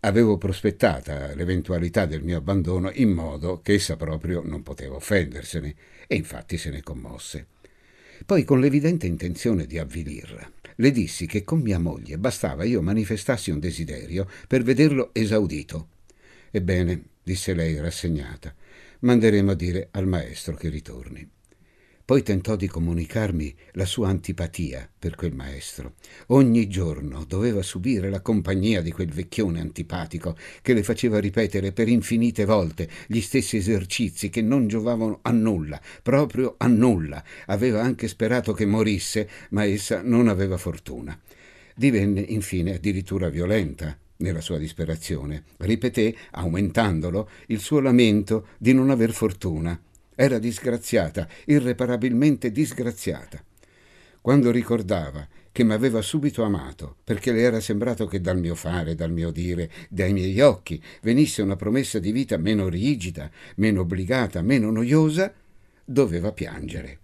Avevo 0.00 0.38
prospettata 0.38 1.34
l'eventualità 1.34 2.06
del 2.06 2.22
mio 2.22 2.38
abbandono 2.38 2.90
in 2.94 3.10
modo 3.10 3.60
che 3.60 3.74
essa 3.74 3.96
proprio 3.96 4.42
non 4.44 4.62
poteva 4.62 4.94
offendersene, 4.94 5.74
e 6.06 6.14
infatti 6.14 6.56
se 6.56 6.70
ne 6.70 6.82
commosse. 6.82 7.48
Poi, 8.24 8.44
con 8.44 8.60
l'evidente 8.60 9.06
intenzione 9.06 9.66
di 9.66 9.78
avvilirla, 9.78 10.52
le 10.76 10.90
dissi 10.90 11.26
che 11.26 11.44
con 11.44 11.60
mia 11.60 11.78
moglie 11.78 12.18
bastava 12.18 12.64
io 12.64 12.82
manifestassi 12.82 13.50
un 13.50 13.58
desiderio 13.58 14.28
per 14.46 14.62
vederlo 14.62 15.10
esaudito. 15.12 15.88
Ebbene, 16.50 17.02
disse 17.22 17.54
lei 17.54 17.78
rassegnata, 17.78 18.54
manderemo 19.00 19.50
a 19.50 19.54
dire 19.54 19.88
al 19.92 20.06
maestro 20.06 20.54
che 20.54 20.68
ritorni. 20.68 21.28
Poi 22.06 22.22
tentò 22.22 22.54
di 22.54 22.68
comunicarmi 22.68 23.52
la 23.72 23.84
sua 23.84 24.10
antipatia 24.10 24.88
per 24.96 25.16
quel 25.16 25.34
maestro. 25.34 25.94
Ogni 26.28 26.68
giorno 26.68 27.24
doveva 27.24 27.62
subire 27.62 28.10
la 28.10 28.20
compagnia 28.20 28.80
di 28.80 28.92
quel 28.92 29.10
vecchione 29.10 29.58
antipatico 29.58 30.36
che 30.62 30.72
le 30.72 30.84
faceva 30.84 31.18
ripetere 31.18 31.72
per 31.72 31.88
infinite 31.88 32.44
volte 32.44 32.88
gli 33.08 33.20
stessi 33.20 33.56
esercizi 33.56 34.30
che 34.30 34.40
non 34.40 34.68
giovavano 34.68 35.18
a 35.22 35.32
nulla, 35.32 35.80
proprio 36.00 36.54
a 36.58 36.68
nulla. 36.68 37.24
Aveva 37.46 37.82
anche 37.82 38.06
sperato 38.06 38.52
che 38.52 38.66
morisse, 38.66 39.28
ma 39.50 39.64
essa 39.64 40.00
non 40.00 40.28
aveva 40.28 40.58
fortuna. 40.58 41.20
Divenne 41.74 42.20
infine 42.20 42.76
addirittura 42.76 43.30
violenta, 43.30 43.98
nella 44.18 44.40
sua 44.40 44.58
disperazione. 44.58 45.42
Ripeté, 45.56 46.14
aumentandolo, 46.30 47.28
il 47.48 47.58
suo 47.58 47.80
lamento 47.80 48.46
di 48.58 48.72
non 48.72 48.90
aver 48.90 49.10
fortuna 49.10 49.76
era 50.16 50.38
disgraziata, 50.38 51.28
irreparabilmente 51.44 52.50
disgraziata. 52.50 53.40
Quando 54.20 54.50
ricordava 54.50 55.28
che 55.52 55.62
mi 55.62 55.72
aveva 55.72 56.02
subito 56.02 56.42
amato, 56.42 56.96
perché 57.04 57.32
le 57.32 57.42
era 57.42 57.60
sembrato 57.60 58.06
che 58.06 58.20
dal 58.20 58.38
mio 58.38 58.54
fare, 58.54 58.94
dal 58.94 59.12
mio 59.12 59.30
dire, 59.30 59.70
dai 59.88 60.12
miei 60.12 60.40
occhi 60.40 60.82
venisse 61.02 61.42
una 61.42 61.54
promessa 61.54 61.98
di 61.98 62.10
vita 62.12 62.36
meno 62.36 62.68
rigida, 62.68 63.30
meno 63.56 63.82
obbligata, 63.82 64.42
meno 64.42 64.70
noiosa, 64.70 65.32
doveva 65.84 66.32
piangere. 66.32 66.98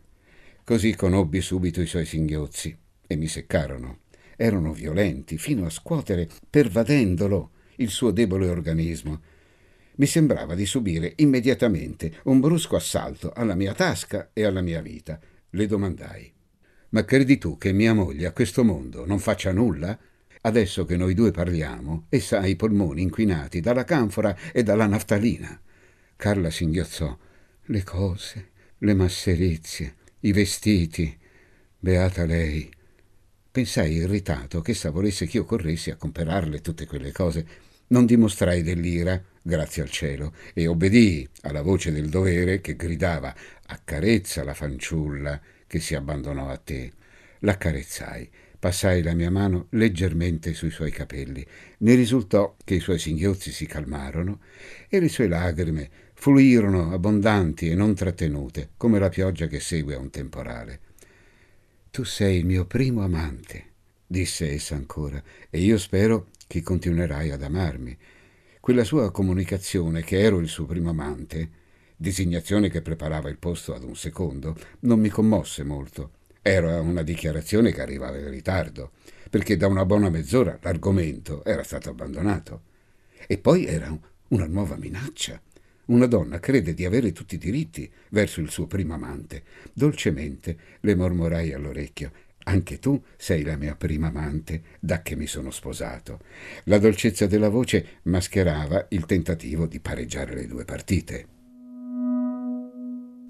Così 0.65 0.95
conobbi 0.97 1.41
subito 1.41 1.81
i 1.81 1.87
suoi 1.87 2.05
singhiozzi 2.05 2.77
e 3.07 3.17
mi 3.17 3.29
seccarono. 3.29 4.01
Erano 4.37 4.73
violenti, 4.73 5.39
fino 5.39 5.65
a 5.65 5.71
scuotere, 5.71 6.29
pervadendolo, 6.51 7.51
il 7.77 7.91
suo 7.91 8.11
debole 8.11 8.49
organismo, 8.49 9.21
mi 9.97 10.07
sembrava 10.07 10.55
di 10.55 10.65
subire 10.65 11.13
immediatamente 11.17 12.21
un 12.25 12.41
brusco 12.41 12.77
assalto 12.77 13.33
alla 13.33 13.55
mia 13.55 13.75
tasca 13.75 14.31
e 14.33 14.45
alla 14.45 14.63
mia 14.63 14.81
vita. 14.81 15.21
Le 15.51 15.67
domandai: 15.67 16.33
Ma 16.91 17.05
credi 17.05 17.39
tu 17.39 17.59
che 17.59 17.73
mia 17.73 17.93
moglie 17.93 18.27
a 18.27 18.33
questo 18.33 18.65
mondo 18.65 19.05
non 19.05 19.19
faccia 19.19 19.53
nulla? 19.53 19.99
Adesso 20.45 20.85
che 20.85 20.97
noi 20.97 21.15
due 21.15 21.31
parliamo, 21.31 22.07
essa 22.09 22.41
ha 22.41 22.47
i 22.47 22.57
polmoni 22.57 23.03
inquinati 23.03 23.61
dalla 23.61 23.85
canfora 23.85 24.37
e 24.53 24.63
dalla 24.63 24.87
naftalina. 24.87 25.61
Carla 26.17 26.51
singhiozzò. 26.51 27.17
Le 27.67 27.83
cose, 27.85 28.51
le 28.79 28.95
masserizie, 28.95 29.95
i 30.21 30.33
vestiti. 30.33 31.17
Beata 31.79 32.25
lei. 32.25 32.69
Pensai 33.53 33.93
irritato 33.93 34.63
che 34.63 34.73
essa 34.73 34.91
volesse 34.91 35.27
che 35.27 35.37
io 35.37 35.45
corressi 35.45 35.91
a 35.91 35.97
comperarle 35.97 36.61
tutte 36.61 36.87
quelle 36.87 37.13
cose. 37.13 37.47
Non 37.89 38.07
dimostrai 38.07 38.63
dell'ira 38.63 39.23
grazie 39.43 39.83
al 39.83 39.91
cielo, 39.91 40.35
e 40.55 40.67
obbedii 40.67 41.29
alla 41.43 41.63
voce 41.63 41.93
del 41.93 42.09
dovere 42.09 42.61
che 42.61 42.77
gridava 42.77 43.35
accarezza 43.67 44.45
la 44.45 44.55
fanciulla 44.55 45.41
che 45.67 45.81
si 45.81 45.95
abbandonò 45.95 46.49
a 46.49 46.57
te. 46.57 46.93
L'accarezzai, 47.41 48.31
passai 48.59 49.03
la 49.03 49.15
mia 49.15 49.31
mano 49.31 49.67
leggermente 49.71 50.55
sui 50.55 50.71
suoi 50.71 50.93
capelli. 50.93 51.45
Ne 51.79 51.95
risultò 51.95 52.57
che 52.63 52.75
i 52.75 52.81
suoi 52.81 52.99
singhiozzi 52.99 53.51
si 53.51 53.67
calmarono 53.67 54.41
e 54.89 55.01
le 55.01 55.09
sue 55.09 55.27
lagrime 55.27 55.91
fluirono 56.15 56.93
abbondanti 56.93 57.69
e 57.69 57.75
non 57.75 57.97
trattenute, 57.97 58.71
come 58.77 59.01
la 59.01 59.09
pioggia 59.09 59.49
che 59.49 59.59
segue 59.59 59.97
a 59.97 59.99
un 59.99 60.11
temporale. 60.11 60.81
Tu 61.91 62.05
sei 62.05 62.39
il 62.39 62.47
mio 62.47 62.65
primo 62.65 63.03
amante, 63.03 63.65
disse 64.07 64.49
essa 64.53 64.77
ancora, 64.77 65.21
e 65.51 65.59
io 65.59 65.77
spero 65.79 66.29
che 66.47 66.63
continuerai 66.63 67.33
ad 67.33 67.43
amarmi. 67.43 67.99
Quella 68.63 68.85
sua 68.85 69.11
comunicazione 69.11 70.05
che 70.05 70.21
ero 70.21 70.39
il 70.39 70.47
suo 70.47 70.67
primo 70.67 70.91
amante, 70.91 71.51
designazione 71.97 72.71
che 72.71 72.81
preparava 72.81 73.29
il 73.29 73.37
posto 73.37 73.75
ad 73.75 73.83
un 73.83 73.97
secondo, 73.97 74.57
non 74.83 75.01
mi 75.01 75.09
commosse 75.09 75.65
molto. 75.65 76.13
Era 76.43 76.81
una 76.81 77.03
dichiarazione 77.03 77.73
che 77.73 77.81
arrivava 77.81 78.19
in 78.19 78.31
ritardo, 78.31 78.93
perché 79.29 79.57
da 79.57 79.67
una 79.67 79.85
buona 79.85 80.11
mezz'ora 80.11 80.61
l'argomento 80.63 81.43
era 81.43 81.65
stato 81.65 81.91
abbandonato. 81.91 82.63
E 83.27 83.37
poi 83.37 83.67
era 83.67 83.93
una 84.29 84.47
nuova 84.47 84.77
minaccia. 84.77 85.43
Una 85.87 86.07
donna 86.07 86.39
crede 86.39 86.73
di 86.73 86.85
avere 86.85 87.11
tutti 87.11 87.35
i 87.35 87.39
diritti 87.39 87.91
verso 88.11 88.41
il 88.41 88.49
suo 88.49 88.69
primo 88.69 88.95
amante. 88.95 89.43
Dolcemente 89.73 90.57
le 90.83 90.95
mormorai 90.95 91.53
all'orecchio 91.53 92.13
anche 92.45 92.79
tu 92.79 93.03
sei 93.17 93.43
la 93.43 93.57
mia 93.57 93.75
prima 93.77 94.09
amante 94.09 94.63
da 94.81 95.03
che 95.03 95.17
mi 95.17 95.27
sono 95.27 95.51
sposato. 95.51 96.21
La 96.65 96.79
dolcezza 96.79 97.27
della 97.27 97.49
voce 97.49 98.01
mascherava 98.05 98.87
il 98.91 99.07
tentativo 99.07 99.67
di 99.67 99.81
pareggiare 99.81 100.35
le 100.35 100.47
due 100.47 100.65
partite. 100.65 101.27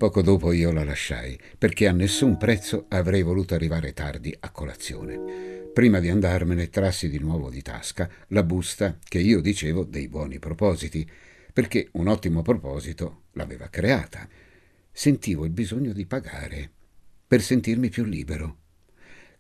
Poco 0.03 0.21
dopo 0.21 0.51
io 0.51 0.73
la 0.73 0.83
lasciai, 0.83 1.39
perché 1.57 1.87
a 1.87 1.93
nessun 1.93 2.37
prezzo 2.37 2.87
avrei 2.89 3.23
voluto 3.23 3.55
arrivare 3.55 3.93
tardi 3.93 4.37
a 4.41 4.51
colazione. 4.51 5.71
Prima 5.73 6.01
di 6.01 6.09
andarmene 6.09 6.71
trassi 6.71 7.09
di 7.09 7.19
nuovo 7.19 7.51
di 7.51 7.63
tasca 7.63 8.11
la 8.29 8.43
busta 8.43 8.99
che 9.03 9.21
io 9.21 9.41
dicevo 9.41 9.85
dei 9.85 10.09
buoni 10.09 10.41
propositi, 10.41 11.09
perché 11.53 11.89
un 11.93 12.09
ottimo 12.09 12.43
proposito 12.43 13.27
l'aveva 13.33 13.69
creata. 13.69 14.29
Sentivo 14.91 15.45
il 15.45 15.53
bisogno 15.53 15.93
di 15.93 16.05
pagare 16.05 16.71
per 17.27 17.41
sentirmi 17.41 17.89
più 17.89 18.05
libero. 18.05 18.62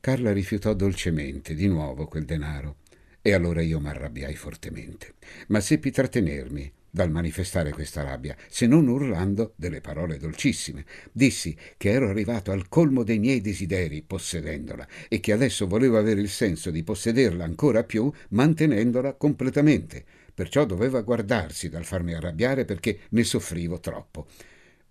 Carla 0.02 0.32
rifiutò 0.32 0.74
dolcemente 0.74 1.54
di 1.54 1.68
nuovo 1.68 2.06
quel 2.08 2.24
denaro 2.24 2.78
e 3.22 3.34
allora 3.34 3.62
io 3.62 3.78
m'arrabbiai 3.78 4.34
fortemente, 4.34 5.14
ma 5.46 5.60
seppi 5.60 5.92
trattenermi 5.92 6.72
dal 6.90 7.08
manifestare 7.08 7.70
questa 7.70 8.02
rabbia, 8.02 8.36
se 8.48 8.66
non 8.66 8.88
urlando 8.88 9.52
delle 9.54 9.80
parole 9.80 10.18
dolcissime. 10.18 10.84
Dissi 11.12 11.56
che 11.76 11.90
ero 11.90 12.08
arrivato 12.08 12.50
al 12.50 12.66
colmo 12.68 13.04
dei 13.04 13.20
miei 13.20 13.40
desideri 13.40 14.02
possedendola 14.02 14.88
e 15.06 15.20
che 15.20 15.30
adesso 15.30 15.68
volevo 15.68 15.98
avere 15.98 16.20
il 16.20 16.30
senso 16.30 16.72
di 16.72 16.82
possederla 16.82 17.44
ancora 17.44 17.84
più 17.84 18.10
mantenendola 18.30 19.14
completamente. 19.14 20.04
Perciò 20.34 20.64
doveva 20.66 21.02
guardarsi 21.02 21.68
dal 21.68 21.84
farmi 21.84 22.12
arrabbiare 22.12 22.64
perché 22.64 23.02
ne 23.10 23.22
soffrivo 23.22 23.78
troppo. 23.78 24.26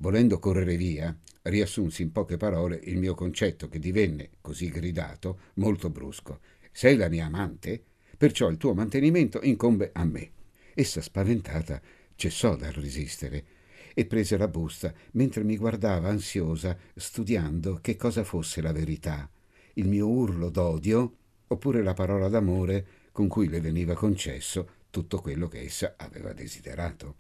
Volendo 0.02 0.40
correre 0.40 0.76
via, 0.76 1.16
riassunsi 1.44 2.02
in 2.02 2.12
poche 2.12 2.36
parole 2.36 2.80
il 2.84 2.98
mio 2.98 3.14
concetto 3.14 3.70
che 3.70 3.80
divenne, 3.80 4.32
così 4.42 4.70
gridato, 4.70 5.40
molto 5.56 5.90
brusco. 5.90 6.40
Sei 6.72 6.98
la 6.98 7.08
mia 7.08 7.26
amante? 7.26 7.84
Perciò 8.18 8.50
il 8.50 8.58
tuo 8.58 8.74
mantenimento 8.74 9.40
incombe 9.44 9.92
a 9.94 10.04
me. 10.04 10.32
Essa, 10.74 11.02
spaventata, 11.02 11.80
cessò 12.16 12.56
dal 12.56 12.72
resistere 12.72 13.46
e 13.94 14.06
prese 14.06 14.38
la 14.38 14.48
busta 14.48 14.92
mentre 15.12 15.44
mi 15.44 15.56
guardava 15.56 16.10
ansiosa, 16.10 16.76
studiando 16.96 17.78
che 17.82 17.96
cosa 17.96 18.24
fosse 18.24 18.62
la 18.62 18.72
verità, 18.72 19.30
il 19.74 19.88
mio 19.88 20.08
urlo 20.08 20.50
d'odio 20.50 21.16
oppure 21.48 21.84
la 21.84 21.94
parola 21.94 22.28
d'amore 22.28 22.86
con 23.12 23.28
cui 23.28 23.50
le 23.50 23.60
veniva 23.60 23.94
concesso 23.94 24.80
tutto 24.90 25.20
quello 25.20 25.48
che 25.48 25.62
essa 25.62 25.94
aveva 25.98 26.34
desiderato. 26.34 27.18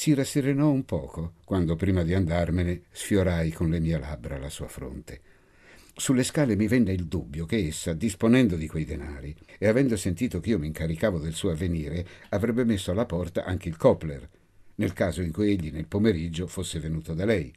Si 0.00 0.14
rasserenò 0.14 0.70
un 0.70 0.86
poco 0.86 1.34
quando, 1.44 1.76
prima 1.76 2.02
di 2.02 2.14
andarmene, 2.14 2.84
sfiorai 2.90 3.50
con 3.50 3.68
le 3.68 3.80
mie 3.80 3.98
labbra 3.98 4.38
la 4.38 4.48
sua 4.48 4.66
fronte. 4.66 5.20
Sulle 5.94 6.22
scale 6.22 6.56
mi 6.56 6.68
venne 6.68 6.94
il 6.94 7.04
dubbio 7.04 7.44
che 7.44 7.66
essa, 7.66 7.92
disponendo 7.92 8.56
di 8.56 8.66
quei 8.66 8.86
denari 8.86 9.36
e 9.58 9.68
avendo 9.68 9.98
sentito 9.98 10.40
che 10.40 10.48
io 10.48 10.58
mi 10.58 10.68
incaricavo 10.68 11.18
del 11.18 11.34
suo 11.34 11.50
avvenire, 11.50 12.06
avrebbe 12.30 12.64
messo 12.64 12.90
alla 12.90 13.04
porta 13.04 13.44
anche 13.44 13.68
il 13.68 13.76
Copler, 13.76 14.26
nel 14.76 14.94
caso 14.94 15.20
in 15.20 15.32
cui 15.32 15.50
egli 15.50 15.70
nel 15.70 15.86
pomeriggio 15.86 16.46
fosse 16.46 16.80
venuto 16.80 17.12
da 17.12 17.26
lei. 17.26 17.52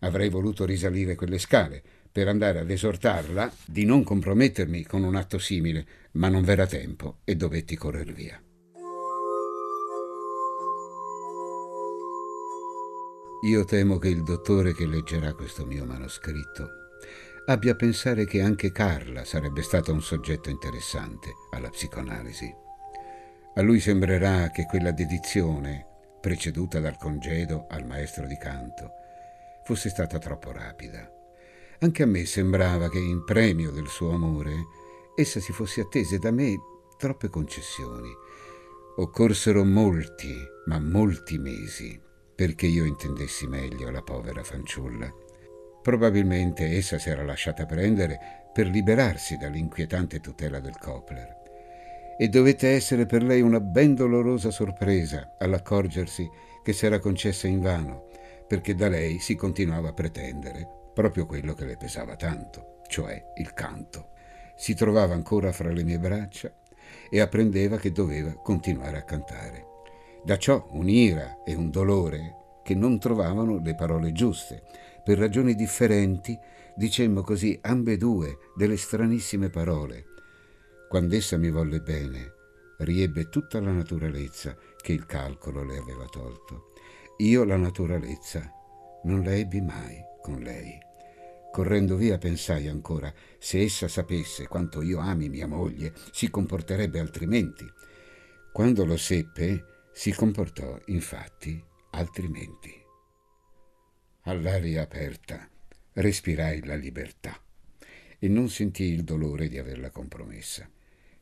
Avrei 0.00 0.28
voluto 0.28 0.66
risalire 0.66 1.14
quelle 1.14 1.38
scale 1.38 1.82
per 2.12 2.28
andare 2.28 2.58
ad 2.58 2.70
esortarla 2.70 3.50
di 3.64 3.86
non 3.86 4.04
compromettermi 4.04 4.84
con 4.84 5.02
un 5.02 5.16
atto 5.16 5.38
simile, 5.38 5.86
ma 6.12 6.28
non 6.28 6.42
v'era 6.42 6.66
tempo 6.66 7.20
e 7.24 7.36
dovetti 7.36 7.74
correr 7.74 8.12
via. 8.12 8.38
Io 13.42 13.64
temo 13.64 13.96
che 13.96 14.08
il 14.08 14.22
dottore 14.22 14.74
che 14.74 14.84
leggerà 14.84 15.32
questo 15.32 15.64
mio 15.64 15.86
manoscritto 15.86 16.80
abbia 17.46 17.72
a 17.72 17.74
pensare 17.74 18.26
che 18.26 18.42
anche 18.42 18.70
Carla 18.70 19.24
sarebbe 19.24 19.62
stata 19.62 19.92
un 19.92 20.02
soggetto 20.02 20.50
interessante 20.50 21.32
alla 21.50 21.70
psicoanalisi. 21.70 22.54
A 23.54 23.62
lui 23.62 23.80
sembrerà 23.80 24.50
che 24.50 24.66
quella 24.66 24.90
dedizione, 24.90 25.86
preceduta 26.20 26.80
dal 26.80 26.98
congedo 26.98 27.66
al 27.70 27.86
maestro 27.86 28.26
di 28.26 28.36
canto, 28.36 28.90
fosse 29.64 29.88
stata 29.88 30.18
troppo 30.18 30.52
rapida. 30.52 31.10
Anche 31.78 32.02
a 32.02 32.06
me 32.06 32.26
sembrava 32.26 32.90
che 32.90 32.98
in 32.98 33.24
premio 33.24 33.70
del 33.70 33.88
suo 33.88 34.12
amore 34.12 34.66
essa 35.16 35.40
si 35.40 35.52
fosse 35.52 35.80
attese 35.80 36.18
da 36.18 36.30
me 36.30 36.54
troppe 36.98 37.30
concessioni. 37.30 38.10
Occorsero 38.96 39.64
molti, 39.64 40.36
ma 40.66 40.78
molti 40.78 41.38
mesi 41.38 42.08
perché 42.40 42.64
io 42.64 42.86
intendessi 42.86 43.46
meglio 43.46 43.90
la 43.90 44.00
povera 44.00 44.42
fanciulla. 44.42 45.12
Probabilmente 45.82 46.74
essa 46.74 46.98
si 46.98 47.10
era 47.10 47.22
lasciata 47.22 47.66
prendere 47.66 48.48
per 48.50 48.66
liberarsi 48.66 49.36
dall'inquietante 49.36 50.20
tutela 50.20 50.58
del 50.58 50.78
Copler. 50.78 51.36
E 52.16 52.28
dovette 52.28 52.68
essere 52.68 53.04
per 53.04 53.22
lei 53.22 53.42
una 53.42 53.60
ben 53.60 53.94
dolorosa 53.94 54.50
sorpresa 54.50 55.36
all'accorgersi 55.38 56.26
che 56.62 56.72
s'era 56.72 56.98
concessa 56.98 57.46
invano, 57.46 58.06
perché 58.48 58.74
da 58.74 58.88
lei 58.88 59.18
si 59.18 59.34
continuava 59.34 59.90
a 59.90 59.92
pretendere 59.92 60.66
proprio 60.94 61.26
quello 61.26 61.52
che 61.52 61.66
le 61.66 61.76
pesava 61.76 62.16
tanto, 62.16 62.78
cioè 62.88 63.22
il 63.36 63.52
canto. 63.52 64.12
Si 64.56 64.72
trovava 64.72 65.12
ancora 65.12 65.52
fra 65.52 65.70
le 65.70 65.84
mie 65.84 65.98
braccia 65.98 66.50
e 67.10 67.20
apprendeva 67.20 67.76
che 67.76 67.92
doveva 67.92 68.32
continuare 68.32 68.96
a 68.96 69.02
cantare. 69.02 69.69
Da 70.22 70.36
ciò 70.36 70.68
un'ira 70.72 71.42
e 71.44 71.54
un 71.54 71.70
dolore 71.70 72.36
che 72.62 72.74
non 72.74 72.98
trovavano 72.98 73.60
le 73.60 73.74
parole 73.74 74.12
giuste. 74.12 74.62
Per 75.02 75.18
ragioni 75.18 75.54
differenti 75.54 76.38
dicemmo 76.76 77.22
così 77.22 77.58
ambedue 77.62 78.38
delle 78.54 78.76
stranissime 78.76 79.48
parole. 79.48 80.04
Quando 80.88 81.16
essa 81.16 81.36
mi 81.36 81.50
volle 81.50 81.80
bene, 81.80 82.32
riebbe 82.78 83.28
tutta 83.28 83.60
la 83.60 83.72
naturalezza 83.72 84.56
che 84.80 84.92
il 84.92 85.06
calcolo 85.06 85.64
le 85.64 85.78
aveva 85.78 86.04
tolto. 86.04 86.72
Io 87.18 87.44
la 87.44 87.56
naturalezza 87.56 88.50
non 89.04 89.22
la 89.22 89.34
ebbi 89.34 89.60
mai 89.60 89.98
con 90.20 90.40
lei. 90.40 90.78
Correndo 91.50 91.96
via 91.96 92.18
pensai 92.18 92.68
ancora, 92.68 93.12
se 93.38 93.60
essa 93.60 93.88
sapesse 93.88 94.46
quanto 94.46 94.82
io 94.82 95.00
ami 95.00 95.28
mia 95.28 95.46
moglie, 95.46 95.92
si 96.12 96.30
comporterebbe 96.30 97.00
altrimenti. 97.00 97.66
Quando 98.52 98.84
lo 98.84 98.96
seppe, 98.96 99.69
si 99.92 100.12
comportò 100.12 100.78
infatti 100.86 101.62
altrimenti. 101.90 102.72
All'aria 104.22 104.82
aperta 104.82 105.48
respirai 105.94 106.64
la 106.64 106.76
libertà 106.76 107.38
e 108.18 108.28
non 108.28 108.48
sentii 108.48 108.92
il 108.92 109.02
dolore 109.02 109.48
di 109.48 109.58
averla 109.58 109.90
compromessa. 109.90 110.68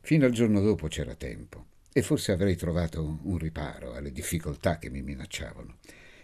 Fino 0.01 0.25
al 0.25 0.31
giorno 0.31 0.61
dopo 0.61 0.87
c'era 0.87 1.15
tempo 1.15 1.65
e 1.91 2.01
forse 2.01 2.31
avrei 2.31 2.55
trovato 2.55 3.19
un 3.23 3.37
riparo 3.37 3.93
alle 3.93 4.11
difficoltà 4.11 4.77
che 4.77 4.89
mi 4.89 5.01
minacciavano. 5.01 5.77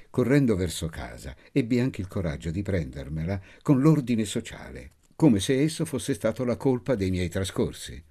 Correndo 0.09 0.55
verso 0.55 0.87
casa, 0.87 1.35
ebbi 1.51 1.79
anche 1.79 2.01
il 2.01 2.07
coraggio 2.07 2.51
di 2.51 2.61
prendermela 2.61 3.41
con 3.61 3.81
l'ordine 3.81 4.23
sociale, 4.23 4.91
come 5.15 5.39
se 5.39 5.59
esso 5.59 5.83
fosse 5.83 6.13
stato 6.13 6.45
la 6.45 6.55
colpa 6.55 6.95
dei 6.95 7.09
miei 7.09 7.29
trascorsi. 7.29 8.01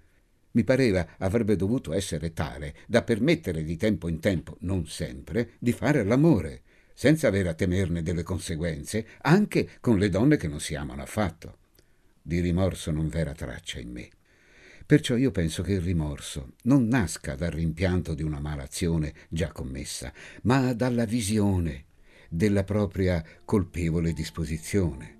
Mi 0.54 0.64
pareva 0.64 1.16
avrebbe 1.18 1.56
dovuto 1.56 1.92
essere 1.92 2.32
tale 2.32 2.74
da 2.86 3.02
permettere 3.02 3.64
di 3.64 3.76
tempo 3.76 4.08
in 4.08 4.20
tempo, 4.20 4.56
non 4.60 4.86
sempre, 4.86 5.52
di 5.58 5.72
fare 5.72 6.04
l'amore, 6.04 6.62
senza 6.94 7.26
avere 7.26 7.48
a 7.48 7.54
temerne 7.54 8.02
delle 8.02 8.22
conseguenze, 8.22 9.06
anche 9.22 9.68
con 9.80 9.98
le 9.98 10.08
donne 10.08 10.36
che 10.36 10.46
non 10.46 10.60
si 10.60 10.76
amano 10.76 11.02
affatto. 11.02 11.58
Di 12.22 12.38
rimorso 12.40 12.92
non 12.92 13.08
v'era 13.08 13.32
traccia 13.32 13.80
in 13.80 13.90
me. 13.90 14.08
Perciò 14.86 15.16
io 15.16 15.32
penso 15.32 15.62
che 15.62 15.72
il 15.72 15.80
rimorso 15.80 16.52
non 16.64 16.86
nasca 16.86 17.34
dal 17.34 17.50
rimpianto 17.50 18.14
di 18.14 18.22
una 18.22 18.38
mala 18.38 18.62
azione 18.62 19.12
già 19.28 19.50
commessa, 19.50 20.12
ma 20.42 20.72
dalla 20.72 21.04
visione 21.04 21.86
della 22.28 22.64
propria 22.64 23.24
colpevole 23.44 24.12
disposizione. 24.12 25.18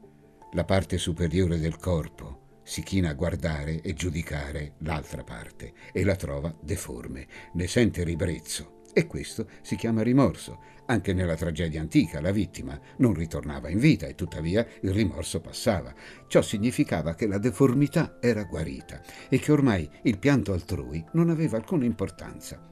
La 0.52 0.64
parte 0.64 0.98
superiore 0.98 1.58
del 1.58 1.76
corpo, 1.76 2.43
si 2.64 2.83
china 2.83 3.11
a 3.11 3.14
guardare 3.14 3.81
e 3.83 3.92
giudicare 3.92 4.72
l'altra 4.79 5.22
parte 5.22 5.72
e 5.92 6.03
la 6.03 6.16
trova 6.16 6.53
deforme, 6.61 7.27
ne 7.53 7.66
sente 7.68 8.03
ribrezzo 8.03 8.83
e 8.94 9.07
questo 9.07 9.48
si 9.61 9.77
chiama 9.77 10.03
rimorso. 10.03 10.72
Anche 10.87 11.12
nella 11.12 11.35
tragedia 11.35 11.81
antica 11.81 12.20
la 12.20 12.31
vittima 12.31 12.79
non 12.98 13.12
ritornava 13.12 13.68
in 13.68 13.79
vita 13.79 14.07
e 14.07 14.14
tuttavia 14.14 14.66
il 14.83 14.92
rimorso 14.92 15.40
passava. 15.40 15.92
Ciò 16.29 16.40
significava 16.42 17.14
che 17.14 17.27
la 17.27 17.38
deformità 17.38 18.18
era 18.20 18.44
guarita 18.44 19.03
e 19.29 19.38
che 19.38 19.53
ormai 19.53 19.88
il 20.03 20.18
pianto 20.18 20.53
altrui 20.53 21.05
non 21.12 21.29
aveva 21.29 21.57
alcuna 21.57 21.85
importanza. 21.85 22.62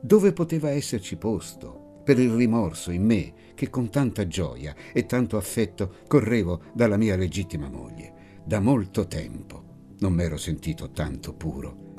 Dove 0.00 0.32
poteva 0.32 0.70
esserci 0.70 1.16
posto 1.16 2.00
per 2.02 2.18
il 2.18 2.32
rimorso 2.32 2.90
in 2.90 3.04
me 3.04 3.34
che 3.54 3.70
con 3.70 3.90
tanta 3.90 4.26
gioia 4.26 4.74
e 4.92 5.06
tanto 5.06 5.36
affetto 5.36 5.98
correvo 6.08 6.62
dalla 6.72 6.96
mia 6.96 7.16
legittima 7.16 7.68
moglie? 7.68 8.21
Da 8.44 8.58
molto 8.58 9.06
tempo 9.06 9.94
non 10.00 10.14
m'ero 10.14 10.36
sentito 10.36 10.90
tanto 10.90 11.32
puro. 11.32 11.90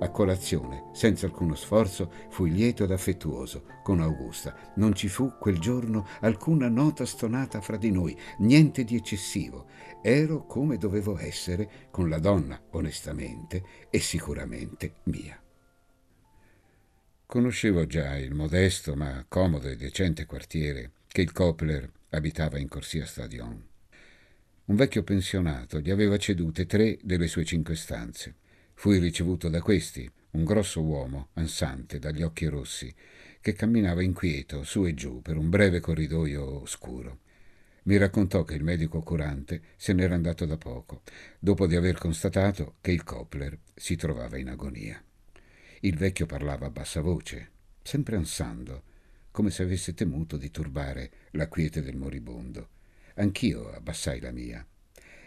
A 0.00 0.08
colazione, 0.08 0.86
senza 0.94 1.26
alcuno 1.26 1.54
sforzo, 1.54 2.10
fui 2.30 2.50
lieto 2.50 2.84
ed 2.84 2.90
affettuoso 2.90 3.66
con 3.82 4.00
Augusta. 4.00 4.72
Non 4.76 4.94
ci 4.94 5.08
fu 5.08 5.36
quel 5.38 5.58
giorno 5.58 6.06
alcuna 6.20 6.70
nota 6.70 7.04
stonata 7.04 7.60
fra 7.60 7.76
di 7.76 7.90
noi, 7.90 8.18
niente 8.38 8.84
di 8.84 8.96
eccessivo. 8.96 9.66
Ero 10.02 10.46
come 10.46 10.78
dovevo 10.78 11.18
essere 11.18 11.88
con 11.90 12.08
la 12.08 12.18
donna, 12.18 12.58
onestamente 12.70 13.62
e 13.90 14.00
sicuramente 14.00 14.94
mia. 15.04 15.38
Conoscevo 17.26 17.84
già 17.84 18.16
il 18.16 18.34
modesto 18.34 18.96
ma 18.96 19.22
comodo 19.28 19.68
e 19.68 19.76
decente 19.76 20.24
quartiere 20.24 20.92
che 21.06 21.20
il 21.20 21.32
Copler 21.32 21.98
abitava 22.10 22.58
in 22.58 22.68
Corsia 22.68 23.06
Stadion. 23.06 23.66
Un 24.66 24.76
vecchio 24.76 25.02
pensionato 25.02 25.80
gli 25.80 25.90
aveva 25.90 26.16
cedute 26.16 26.66
tre 26.66 26.98
delle 27.02 27.26
sue 27.26 27.44
cinque 27.44 27.74
stanze. 27.74 28.36
Fui 28.74 28.98
ricevuto 28.98 29.48
da 29.48 29.60
questi, 29.60 30.08
un 30.32 30.44
grosso 30.44 30.82
uomo, 30.82 31.28
ansante, 31.34 31.98
dagli 31.98 32.22
occhi 32.22 32.46
rossi, 32.46 32.94
che 33.40 33.52
camminava 33.52 34.02
inquieto 34.02 34.62
su 34.62 34.86
e 34.86 34.94
giù 34.94 35.22
per 35.22 35.36
un 35.36 35.48
breve 35.48 35.80
corridoio 35.80 36.60
oscuro. 36.60 37.18
Mi 37.84 37.96
raccontò 37.96 38.44
che 38.44 38.54
il 38.54 38.62
medico 38.62 39.00
curante 39.00 39.62
se 39.76 39.92
n'era 39.92 40.14
andato 40.14 40.44
da 40.46 40.56
poco, 40.56 41.02
dopo 41.38 41.66
di 41.66 41.74
aver 41.76 41.98
constatato 41.98 42.76
che 42.80 42.92
il 42.92 43.02
Copler 43.02 43.58
si 43.74 43.96
trovava 43.96 44.36
in 44.36 44.50
agonia. 44.50 45.02
Il 45.80 45.96
vecchio 45.96 46.26
parlava 46.26 46.66
a 46.66 46.70
bassa 46.70 47.00
voce, 47.00 47.50
sempre 47.82 48.16
ansando, 48.16 48.82
come 49.30 49.50
se 49.50 49.62
avesse 49.62 49.94
temuto 49.94 50.36
di 50.36 50.50
turbare 50.50 51.10
la 51.32 51.48
quiete 51.48 51.82
del 51.82 51.96
moribondo. 51.96 52.68
Anch'io 53.14 53.70
abbassai 53.72 54.20
la 54.20 54.30
mia. 54.30 54.64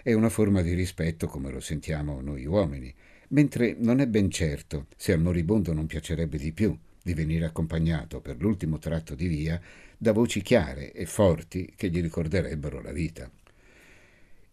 È 0.01 0.13
una 0.13 0.29
forma 0.29 0.61
di 0.61 0.73
rispetto 0.73 1.27
come 1.27 1.51
lo 1.51 1.59
sentiamo 1.59 2.21
noi 2.21 2.45
uomini, 2.45 2.93
mentre 3.29 3.75
non 3.77 3.99
è 3.99 4.07
ben 4.07 4.29
certo 4.29 4.87
se 4.97 5.13
al 5.13 5.21
moribondo 5.21 5.73
non 5.73 5.85
piacerebbe 5.85 6.37
di 6.37 6.51
più 6.51 6.77
di 7.03 7.13
venire 7.13 7.45
accompagnato 7.45 8.21
per 8.21 8.37
l'ultimo 8.39 8.79
tratto 8.79 9.13
di 9.13 9.27
via 9.27 9.61
da 9.97 10.13
voci 10.13 10.41
chiare 10.41 10.93
e 10.93 11.05
forti 11.05 11.73
che 11.75 11.89
gli 11.89 12.01
ricorderebbero 12.01 12.81
la 12.81 12.91
vita. 12.91 13.29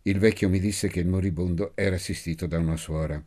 Il 0.03 0.19
vecchio 0.19 0.49
mi 0.49 0.59
disse 0.59 0.89
che 0.89 1.01
il 1.01 1.07
moribondo 1.07 1.73
era 1.75 1.95
assistito 1.95 2.47
da 2.47 2.59
una 2.59 2.77
suora. 2.77 3.23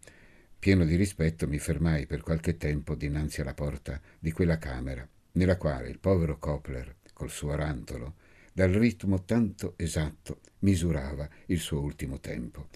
Pieno 0.59 0.85
di 0.85 0.95
rispetto 0.95 1.47
mi 1.47 1.59
fermai 1.59 2.05
per 2.05 2.21
qualche 2.21 2.57
tempo 2.57 2.95
dinanzi 2.95 3.41
alla 3.41 3.53
porta 3.53 3.99
di 4.19 4.31
quella 4.31 4.57
camera, 4.57 5.07
nella 5.33 5.57
quale 5.57 5.89
il 5.89 5.99
povero 5.99 6.37
Copler, 6.37 6.95
col 7.23 7.31
suo 7.31 7.55
rantolo, 7.55 8.15
dal 8.51 8.69
ritmo 8.69 9.23
tanto 9.23 9.75
esatto, 9.77 10.41
misurava 10.59 11.27
il 11.47 11.59
suo 11.59 11.79
ultimo 11.79 12.19
tempo. 12.19 12.67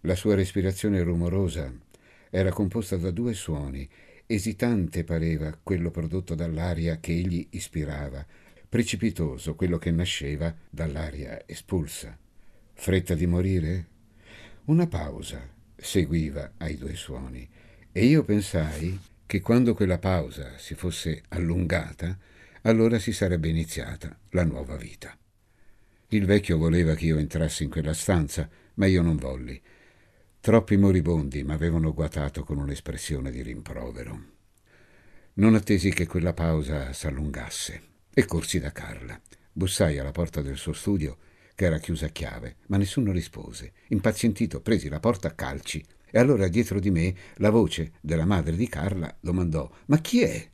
La 0.00 0.16
sua 0.16 0.34
respirazione 0.34 1.00
rumorosa 1.00 1.72
era 2.28 2.50
composta 2.50 2.96
da 2.96 3.12
due 3.12 3.34
suoni, 3.34 3.88
esitante 4.26 5.04
pareva 5.04 5.56
quello 5.62 5.92
prodotto 5.92 6.34
dall'aria 6.34 6.98
che 6.98 7.12
egli 7.12 7.46
ispirava, 7.50 8.26
precipitoso 8.68 9.54
quello 9.54 9.78
che 9.78 9.92
nasceva 9.92 10.52
dall'aria 10.68 11.46
espulsa. 11.46 12.18
Fretta 12.72 13.14
di 13.14 13.26
morire? 13.26 13.86
Una 14.64 14.88
pausa 14.88 15.48
seguiva 15.76 16.54
ai 16.56 16.76
due 16.76 16.96
suoni 16.96 17.48
e 17.92 18.04
io 18.04 18.24
pensai 18.24 18.98
che 19.24 19.40
quando 19.40 19.74
quella 19.74 19.98
pausa 19.98 20.58
si 20.58 20.74
fosse 20.74 21.22
allungata, 21.28 22.18
allora 22.68 22.98
si 22.98 23.12
sarebbe 23.12 23.48
iniziata 23.48 24.14
la 24.30 24.44
nuova 24.44 24.76
vita. 24.76 25.16
Il 26.08 26.26
vecchio 26.26 26.58
voleva 26.58 26.94
che 26.94 27.06
io 27.06 27.16
entrassi 27.16 27.64
in 27.64 27.70
quella 27.70 27.94
stanza, 27.94 28.48
ma 28.74 28.86
io 28.86 29.00
non 29.00 29.16
volli. 29.16 29.60
Troppi 30.40 30.76
moribondi 30.76 31.42
m'avevano 31.44 31.94
guatato 31.94 32.44
con 32.44 32.58
un'espressione 32.58 33.30
di 33.30 33.42
rimprovero. 33.42 34.22
Non 35.34 35.54
attesi 35.54 35.90
che 35.90 36.06
quella 36.06 36.34
pausa 36.34 36.92
s'allungasse 36.92 37.82
e 38.12 38.24
corsi 38.26 38.60
da 38.60 38.70
Carla. 38.70 39.18
Bussai 39.50 39.98
alla 39.98 40.12
porta 40.12 40.42
del 40.42 40.56
suo 40.56 40.74
studio, 40.74 41.16
che 41.54 41.64
era 41.64 41.78
chiusa 41.78 42.06
a 42.06 42.10
chiave, 42.10 42.56
ma 42.66 42.76
nessuno 42.76 43.12
rispose. 43.12 43.72
Impazientito 43.88 44.60
presi 44.60 44.88
la 44.88 45.00
porta 45.00 45.28
a 45.28 45.32
calci 45.32 45.84
e 46.10 46.18
allora 46.18 46.48
dietro 46.48 46.80
di 46.80 46.90
me 46.90 47.14
la 47.36 47.50
voce 47.50 47.92
della 48.00 48.26
madre 48.26 48.56
di 48.56 48.68
Carla 48.68 49.14
domandò 49.20 49.70
Ma 49.86 49.98
chi 49.98 50.22
è? 50.22 50.50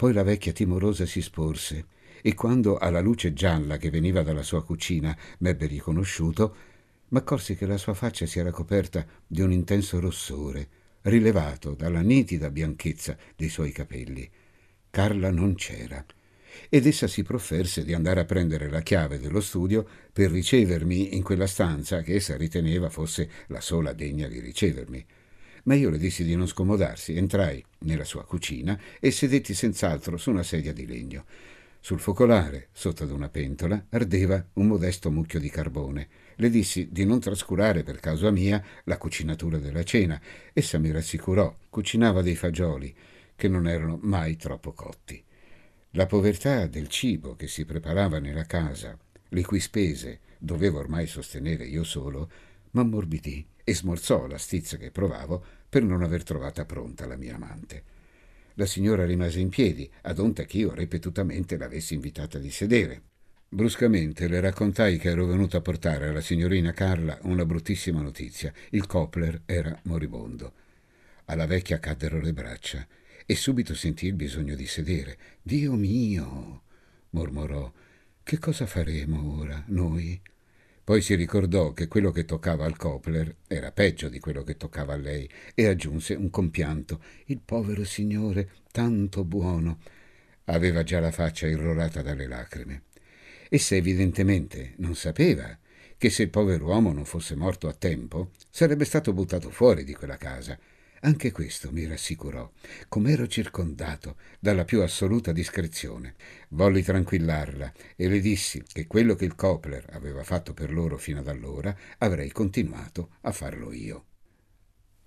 Poi 0.00 0.14
la 0.14 0.22
vecchia 0.22 0.52
timorosa 0.52 1.04
si 1.04 1.20
sporse 1.20 1.84
e 2.22 2.32
quando 2.32 2.78
alla 2.78 3.00
luce 3.00 3.34
gialla 3.34 3.76
che 3.76 3.90
veniva 3.90 4.22
dalla 4.22 4.42
sua 4.42 4.64
cucina 4.64 5.14
m'ebbe 5.40 5.66
riconosciuto, 5.66 6.56
m'accorsi 7.08 7.54
che 7.54 7.66
la 7.66 7.76
sua 7.76 7.92
faccia 7.92 8.24
si 8.24 8.38
era 8.38 8.50
coperta 8.50 9.04
di 9.26 9.42
un 9.42 9.52
intenso 9.52 10.00
rossore, 10.00 10.68
rilevato 11.02 11.74
dalla 11.74 12.00
nitida 12.00 12.50
bianchezza 12.50 13.14
dei 13.36 13.50
suoi 13.50 13.72
capelli. 13.72 14.26
Carla 14.88 15.30
non 15.30 15.54
c'era 15.54 16.02
ed 16.70 16.86
essa 16.86 17.06
si 17.06 17.22
profferse 17.22 17.84
di 17.84 17.92
andare 17.92 18.20
a 18.20 18.24
prendere 18.24 18.70
la 18.70 18.80
chiave 18.80 19.18
dello 19.18 19.42
studio 19.42 19.86
per 20.14 20.30
ricevermi 20.30 21.14
in 21.14 21.22
quella 21.22 21.46
stanza 21.46 22.00
che 22.00 22.14
essa 22.14 22.38
riteneva 22.38 22.88
fosse 22.88 23.28
la 23.48 23.60
sola 23.60 23.92
degna 23.92 24.28
di 24.28 24.40
ricevermi. 24.40 25.04
Ma 25.64 25.74
io 25.74 25.90
le 25.90 25.98
dissi 25.98 26.24
di 26.24 26.34
non 26.34 26.46
scomodarsi, 26.46 27.16
entrai 27.16 27.64
nella 27.80 28.04
sua 28.04 28.24
cucina 28.24 28.78
e 28.98 29.10
sedetti 29.10 29.54
senz'altro 29.54 30.16
su 30.16 30.30
una 30.30 30.42
sedia 30.42 30.72
di 30.72 30.86
legno. 30.86 31.24
Sul 31.82 31.98
focolare, 31.98 32.68
sotto 32.72 33.04
ad 33.04 33.10
una 33.10 33.30
pentola, 33.30 33.86
ardeva 33.88 34.44
un 34.54 34.66
modesto 34.66 35.10
mucchio 35.10 35.40
di 35.40 35.48
carbone. 35.48 36.08
Le 36.36 36.50
dissi 36.50 36.88
di 36.90 37.06
non 37.06 37.20
trascurare 37.20 37.82
per 37.82 38.00
causa 38.00 38.30
mia 38.30 38.62
la 38.84 38.98
cucinatura 38.98 39.58
della 39.58 39.82
cena. 39.82 40.20
Essa 40.52 40.78
mi 40.78 40.90
rassicurò, 40.90 41.56
cucinava 41.70 42.20
dei 42.20 42.36
fagioli 42.36 42.94
che 43.34 43.48
non 43.48 43.66
erano 43.66 43.98
mai 44.02 44.36
troppo 44.36 44.72
cotti. 44.72 45.24
La 45.92 46.06
povertà 46.06 46.66
del 46.66 46.88
cibo 46.88 47.34
che 47.34 47.48
si 47.48 47.64
preparava 47.64 48.18
nella 48.18 48.44
casa, 48.44 48.96
le 49.28 49.42
cui 49.42 49.58
spese 49.58 50.20
dovevo 50.38 50.78
ormai 50.78 51.06
sostenere 51.06 51.64
io 51.64 51.82
solo, 51.82 52.30
m'ammorbidì 52.72 53.46
e 53.70 53.74
smorzò 53.74 54.26
la 54.26 54.36
stizza 54.36 54.76
che 54.76 54.90
provavo 54.90 55.44
per 55.68 55.84
non 55.84 56.02
aver 56.02 56.24
trovata 56.24 56.64
pronta 56.64 57.06
la 57.06 57.14
mia 57.14 57.36
amante. 57.36 57.84
La 58.54 58.66
signora 58.66 59.04
rimase 59.04 59.38
in 59.38 59.48
piedi, 59.48 59.88
ad 60.02 60.18
onta 60.18 60.42
che 60.42 60.58
io 60.58 60.74
ripetutamente 60.74 61.56
l'avessi 61.56 61.94
invitata 61.94 62.40
di 62.40 62.50
sedere. 62.50 63.02
Bruscamente 63.48 64.26
le 64.26 64.40
raccontai 64.40 64.98
che 64.98 65.10
ero 65.10 65.24
venuto 65.24 65.56
a 65.56 65.60
portare 65.60 66.08
alla 66.08 66.20
signorina 66.20 66.72
Carla 66.72 67.16
una 67.22 67.46
bruttissima 67.46 68.00
notizia. 68.00 68.52
Il 68.70 68.86
Copler 68.86 69.42
era 69.46 69.78
moribondo. 69.84 70.52
Alla 71.26 71.46
vecchia 71.46 71.78
caddero 71.78 72.20
le 72.20 72.32
braccia 72.32 72.84
e 73.24 73.36
subito 73.36 73.76
sentì 73.76 74.06
il 74.06 74.14
bisogno 74.14 74.56
di 74.56 74.66
sedere. 74.66 75.16
Dio 75.40 75.74
mio, 75.74 76.62
mormorò, 77.10 77.72
che 78.24 78.38
cosa 78.40 78.66
faremo 78.66 79.38
ora, 79.38 79.62
noi? 79.68 80.20
Poi 80.90 81.02
si 81.02 81.14
ricordò 81.14 81.72
che 81.72 81.86
quello 81.86 82.10
che 82.10 82.24
toccava 82.24 82.64
al 82.64 82.76
Copler 82.76 83.36
era 83.46 83.70
peggio 83.70 84.08
di 84.08 84.18
quello 84.18 84.42
che 84.42 84.56
toccava 84.56 84.94
a 84.94 84.96
lei 84.96 85.30
e 85.54 85.66
aggiunse 85.66 86.14
un 86.14 86.30
compianto. 86.30 87.00
Il 87.26 87.38
povero 87.44 87.84
signore, 87.84 88.50
tanto 88.72 89.22
buono. 89.22 89.78
Aveva 90.46 90.82
già 90.82 90.98
la 90.98 91.12
faccia 91.12 91.46
irrorata 91.46 92.02
dalle 92.02 92.26
lacrime. 92.26 92.86
Essa 93.48 93.76
evidentemente 93.76 94.72
non 94.78 94.96
sapeva 94.96 95.56
che 95.96 96.10
se 96.10 96.24
il 96.24 96.30
pover'uomo 96.30 96.92
non 96.92 97.04
fosse 97.04 97.36
morto 97.36 97.68
a 97.68 97.72
tempo 97.72 98.32
sarebbe 98.50 98.84
stato 98.84 99.12
buttato 99.12 99.48
fuori 99.48 99.84
di 99.84 99.94
quella 99.94 100.16
casa 100.16 100.58
anche 101.00 101.32
questo 101.32 101.72
mi 101.72 101.86
rassicurò, 101.86 102.50
com'ero 102.88 103.26
circondato 103.26 104.16
dalla 104.38 104.64
più 104.64 104.82
assoluta 104.82 105.32
discrezione. 105.32 106.14
Volli 106.48 106.82
tranquillarla 106.82 107.72
e 107.96 108.08
le 108.08 108.20
dissi 108.20 108.62
che 108.70 108.86
quello 108.86 109.14
che 109.14 109.24
il 109.24 109.34
Copler 109.34 109.86
aveva 109.92 110.22
fatto 110.24 110.52
per 110.52 110.70
loro 110.70 110.98
fino 110.98 111.20
ad 111.20 111.28
allora 111.28 111.74
avrei 111.98 112.30
continuato 112.30 113.16
a 113.22 113.32
farlo 113.32 113.72
io. 113.72 114.04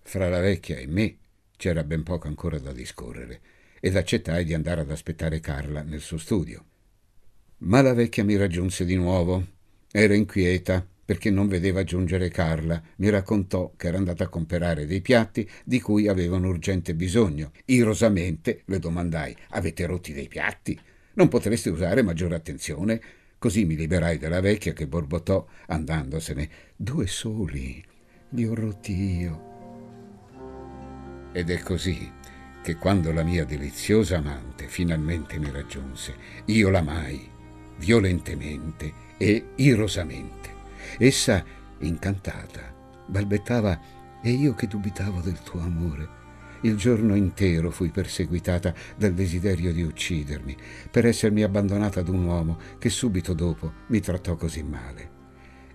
Fra 0.01 0.29
la 0.29 0.39
vecchia 0.39 0.77
e 0.77 0.87
me 0.87 1.17
c'era 1.57 1.83
ben 1.83 2.03
poco 2.03 2.27
ancora 2.27 2.57
da 2.57 2.73
discorrere 2.73 3.39
ed 3.79 3.95
accettai 3.95 4.45
di 4.45 4.53
andare 4.53 4.81
ad 4.81 4.89
aspettare 4.89 5.39
Carla 5.39 5.83
nel 5.83 6.01
suo 6.01 6.17
studio. 6.17 6.65
Ma 7.59 7.81
la 7.81 7.93
vecchia 7.93 8.23
mi 8.23 8.35
raggiunse 8.35 8.83
di 8.83 8.95
nuovo. 8.95 9.45
Era 9.91 10.15
inquieta 10.15 10.85
perché 11.05 11.29
non 11.29 11.47
vedeva 11.47 11.83
giungere 11.83 12.29
Carla. 12.29 12.81
Mi 12.97 13.09
raccontò 13.09 13.73
che 13.75 13.87
era 13.87 13.97
andata 13.97 14.25
a 14.25 14.29
comprare 14.29 14.85
dei 14.85 15.01
piatti 15.01 15.49
di 15.63 15.81
cui 15.81 16.07
avevano 16.07 16.47
urgente 16.47 16.95
bisogno. 16.95 17.51
Irosamente 17.65 18.61
le 18.65 18.79
domandai: 18.79 19.35
Avete 19.49 19.85
rotti 19.85 20.13
dei 20.13 20.27
piatti? 20.27 20.79
Non 21.13 21.27
potreste 21.27 21.69
usare 21.69 22.01
maggiore 22.01 22.35
attenzione? 22.35 23.01
Così 23.37 23.65
mi 23.65 23.75
liberai 23.75 24.17
dalla 24.17 24.39
vecchia 24.39 24.73
che 24.73 24.87
borbottò 24.87 25.45
andandosene. 25.67 26.49
Due 26.75 27.07
soli, 27.07 27.83
li 28.29 28.45
ho 28.45 28.55
rotti 28.55 28.93
io. 28.93 29.51
Ed 31.33 31.49
è 31.49 31.59
così 31.59 32.11
che 32.63 32.75
quando 32.77 33.11
la 33.11 33.23
mia 33.23 33.43
deliziosa 33.43 34.17
amante 34.17 34.67
finalmente 34.67 35.37
mi 35.37 35.51
raggiunse, 35.51 36.15
io 36.45 36.69
l'amai 36.69 37.29
violentemente 37.77 38.93
e 39.17 39.47
irosamente. 39.55 40.52
Essa, 40.97 41.43
incantata, 41.79 42.73
balbettava 43.07 43.79
e 44.21 44.31
io 44.31 44.53
che 44.53 44.67
dubitavo 44.67 45.21
del 45.21 45.39
tuo 45.41 45.61
amore. 45.61 46.21
Il 46.61 46.77
giorno 46.77 47.15
intero 47.15 47.71
fui 47.71 47.89
perseguitata 47.89 48.73
dal 48.95 49.13
desiderio 49.13 49.73
di 49.73 49.81
uccidermi 49.81 50.55
per 50.89 51.05
essermi 51.05 51.43
abbandonata 51.43 51.99
ad 51.99 52.07
un 52.07 52.23
uomo 52.23 52.57
che 52.79 52.89
subito 52.89 53.33
dopo 53.33 53.73
mi 53.87 53.99
trattò 53.99 54.35
così 54.35 54.63
male. 54.63 55.21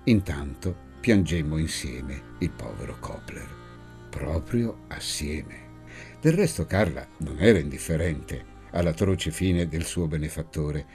Intanto 0.05 0.87
piangemmo 1.01 1.59
insieme 1.59 2.37
il 2.39 2.51
povero 2.51 2.97
Copler, 3.01 3.49
proprio 4.09 4.85
assieme. 4.89 5.67
Del 6.21 6.33
resto 6.33 6.65
Carla 6.65 7.07
non 7.19 7.37
era 7.39 7.59
indifferente 7.59 8.57
all'atroce 8.71 9.31
fine 9.31 9.69
del 9.69 9.85
suo 9.85 10.07
benefattore. 10.07 10.87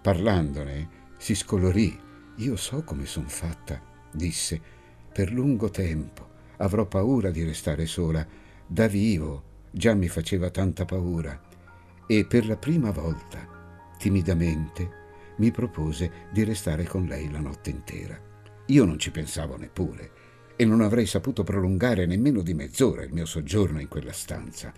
Parlandone 0.00 0.88
si 1.18 1.34
scolorì 1.34 2.01
io 2.36 2.56
so 2.56 2.82
come 2.82 3.04
son 3.04 3.28
fatta, 3.28 3.80
disse. 4.10 4.80
Per 5.12 5.30
lungo 5.30 5.68
tempo 5.68 6.30
avrò 6.58 6.86
paura 6.86 7.30
di 7.30 7.44
restare 7.44 7.86
sola. 7.86 8.26
Da 8.66 8.86
vivo 8.86 9.50
già 9.70 9.94
mi 9.94 10.08
faceva 10.08 10.50
tanta 10.50 10.84
paura. 10.84 11.38
E 12.06 12.24
per 12.26 12.46
la 12.46 12.56
prima 12.56 12.90
volta, 12.90 13.46
timidamente, 13.98 15.00
mi 15.36 15.50
propose 15.50 16.28
di 16.32 16.44
restare 16.44 16.84
con 16.84 17.04
lei 17.04 17.30
la 17.30 17.40
notte 17.40 17.70
intera. 17.70 18.18
Io 18.66 18.84
non 18.84 18.98
ci 18.98 19.10
pensavo 19.10 19.56
neppure 19.56 20.10
e 20.56 20.64
non 20.64 20.80
avrei 20.80 21.06
saputo 21.06 21.42
prolungare 21.42 22.06
nemmeno 22.06 22.40
di 22.40 22.54
mezz'ora 22.54 23.02
il 23.02 23.12
mio 23.12 23.26
soggiorno 23.26 23.80
in 23.80 23.88
quella 23.88 24.12
stanza. 24.12 24.72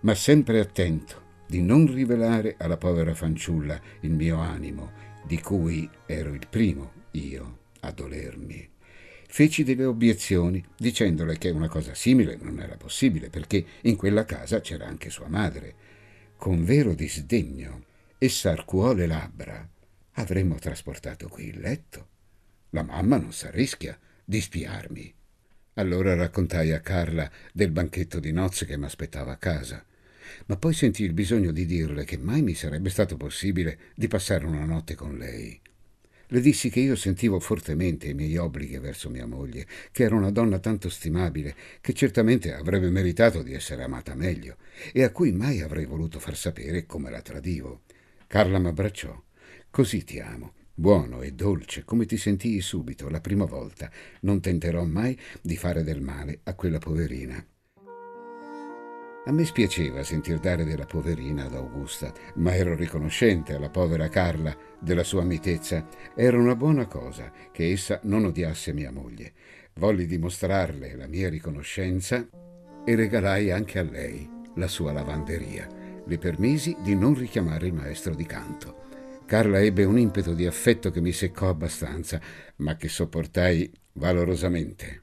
Ma 0.00 0.14
sempre 0.14 0.60
attento 0.60 1.28
di 1.46 1.60
non 1.60 1.92
rivelare 1.92 2.54
alla 2.58 2.76
povera 2.76 3.14
fanciulla 3.14 3.78
il 4.00 4.12
mio 4.12 4.38
animo 4.38 5.09
di 5.30 5.40
cui 5.40 5.88
ero 6.06 6.34
il 6.34 6.48
primo 6.50 7.06
io 7.12 7.58
a 7.82 7.92
dolermi. 7.92 8.68
Feci 9.28 9.62
delle 9.62 9.84
obiezioni 9.84 10.60
dicendole 10.76 11.38
che 11.38 11.50
una 11.50 11.68
cosa 11.68 11.94
simile 11.94 12.36
non 12.42 12.58
era 12.58 12.76
possibile 12.76 13.30
perché 13.30 13.64
in 13.82 13.94
quella 13.94 14.24
casa 14.24 14.60
c'era 14.60 14.88
anche 14.88 15.08
sua 15.08 15.28
madre. 15.28 15.74
con 16.36 16.64
vero 16.64 16.94
disdegno 16.94 17.84
e 18.18 18.28
s'arcuò 18.28 18.92
le 18.92 19.06
labbra, 19.06 19.68
avremmo 20.14 20.56
trasportato 20.56 21.28
qui 21.28 21.46
il 21.46 21.60
letto. 21.60 22.08
La 22.70 22.82
mamma 22.82 23.16
non 23.16 23.32
s'arrischia 23.32 23.96
di 24.24 24.40
spiarmi. 24.40 25.14
Allora 25.74 26.16
raccontai 26.16 26.72
a 26.72 26.80
Carla 26.80 27.30
del 27.52 27.70
banchetto 27.70 28.18
di 28.18 28.32
nozze 28.32 28.66
che 28.66 28.76
m'aspettava 28.76 29.30
a 29.30 29.36
casa, 29.36 29.84
ma 30.46 30.56
poi 30.56 30.74
sentii 30.74 31.06
il 31.06 31.12
bisogno 31.12 31.52
di 31.52 31.66
dirle 31.66 32.04
che 32.04 32.18
mai 32.18 32.42
mi 32.42 32.54
sarebbe 32.54 32.90
stato 32.90 33.16
possibile 33.16 33.78
di 33.94 34.08
passare 34.08 34.46
una 34.46 34.64
notte 34.64 34.94
con 34.94 35.16
lei. 35.16 35.60
Le 36.32 36.40
dissi 36.40 36.70
che 36.70 36.78
io 36.78 36.94
sentivo 36.94 37.40
fortemente 37.40 38.06
i 38.06 38.14
miei 38.14 38.36
obblighi 38.36 38.78
verso 38.78 39.10
mia 39.10 39.26
moglie, 39.26 39.66
che 39.90 40.04
era 40.04 40.14
una 40.14 40.30
donna 40.30 40.60
tanto 40.60 40.88
stimabile, 40.88 41.56
che 41.80 41.92
certamente 41.92 42.54
avrebbe 42.54 42.88
meritato 42.88 43.42
di 43.42 43.52
essere 43.52 43.82
amata 43.82 44.14
meglio, 44.14 44.56
e 44.92 45.02
a 45.02 45.10
cui 45.10 45.32
mai 45.32 45.60
avrei 45.60 45.86
voluto 45.86 46.20
far 46.20 46.36
sapere 46.36 46.86
come 46.86 47.10
la 47.10 47.20
tradivo. 47.20 47.82
Carla 48.28 48.60
m'abbracciò. 48.60 49.20
Così 49.70 50.04
ti 50.04 50.20
amo, 50.20 50.52
buono 50.72 51.20
e 51.22 51.32
dolce, 51.32 51.82
come 51.84 52.06
ti 52.06 52.16
sentii 52.16 52.60
subito 52.60 53.08
la 53.08 53.20
prima 53.20 53.44
volta. 53.44 53.90
Non 54.20 54.40
tenterò 54.40 54.84
mai 54.84 55.18
di 55.42 55.56
fare 55.56 55.82
del 55.82 56.00
male 56.00 56.38
a 56.44 56.54
quella 56.54 56.78
poverina. 56.78 57.44
A 59.26 59.32
me 59.32 59.44
spiaceva 59.44 60.02
sentir 60.02 60.38
dare 60.38 60.64
della 60.64 60.86
poverina 60.86 61.44
ad 61.44 61.54
Augusta, 61.54 62.10
ma 62.36 62.54
ero 62.54 62.74
riconoscente 62.74 63.54
alla 63.54 63.68
povera 63.68 64.08
Carla 64.08 64.56
della 64.80 65.04
sua 65.04 65.22
mitezza. 65.22 65.86
Era 66.16 66.38
una 66.38 66.56
buona 66.56 66.86
cosa 66.86 67.30
che 67.52 67.70
essa 67.70 68.00
non 68.04 68.24
odiasse 68.24 68.72
mia 68.72 68.90
moglie. 68.90 69.32
Volli 69.74 70.06
dimostrarle 70.06 70.96
la 70.96 71.06
mia 71.06 71.28
riconoscenza 71.28 72.26
e 72.82 72.94
regalai 72.94 73.50
anche 73.50 73.78
a 73.78 73.82
lei 73.82 74.26
la 74.54 74.68
sua 74.68 74.90
lavanderia. 74.90 75.68
Le 76.06 76.18
permisi 76.18 76.74
di 76.82 76.94
non 76.94 77.14
richiamare 77.14 77.66
il 77.66 77.74
maestro 77.74 78.14
di 78.14 78.24
canto. 78.24 78.88
Carla 79.26 79.60
ebbe 79.60 79.84
un 79.84 79.98
impeto 79.98 80.32
di 80.32 80.46
affetto 80.46 80.90
che 80.90 81.02
mi 81.02 81.12
seccò 81.12 81.50
abbastanza, 81.50 82.18
ma 82.56 82.74
che 82.76 82.88
sopportai 82.88 83.70
valorosamente. 83.92 85.02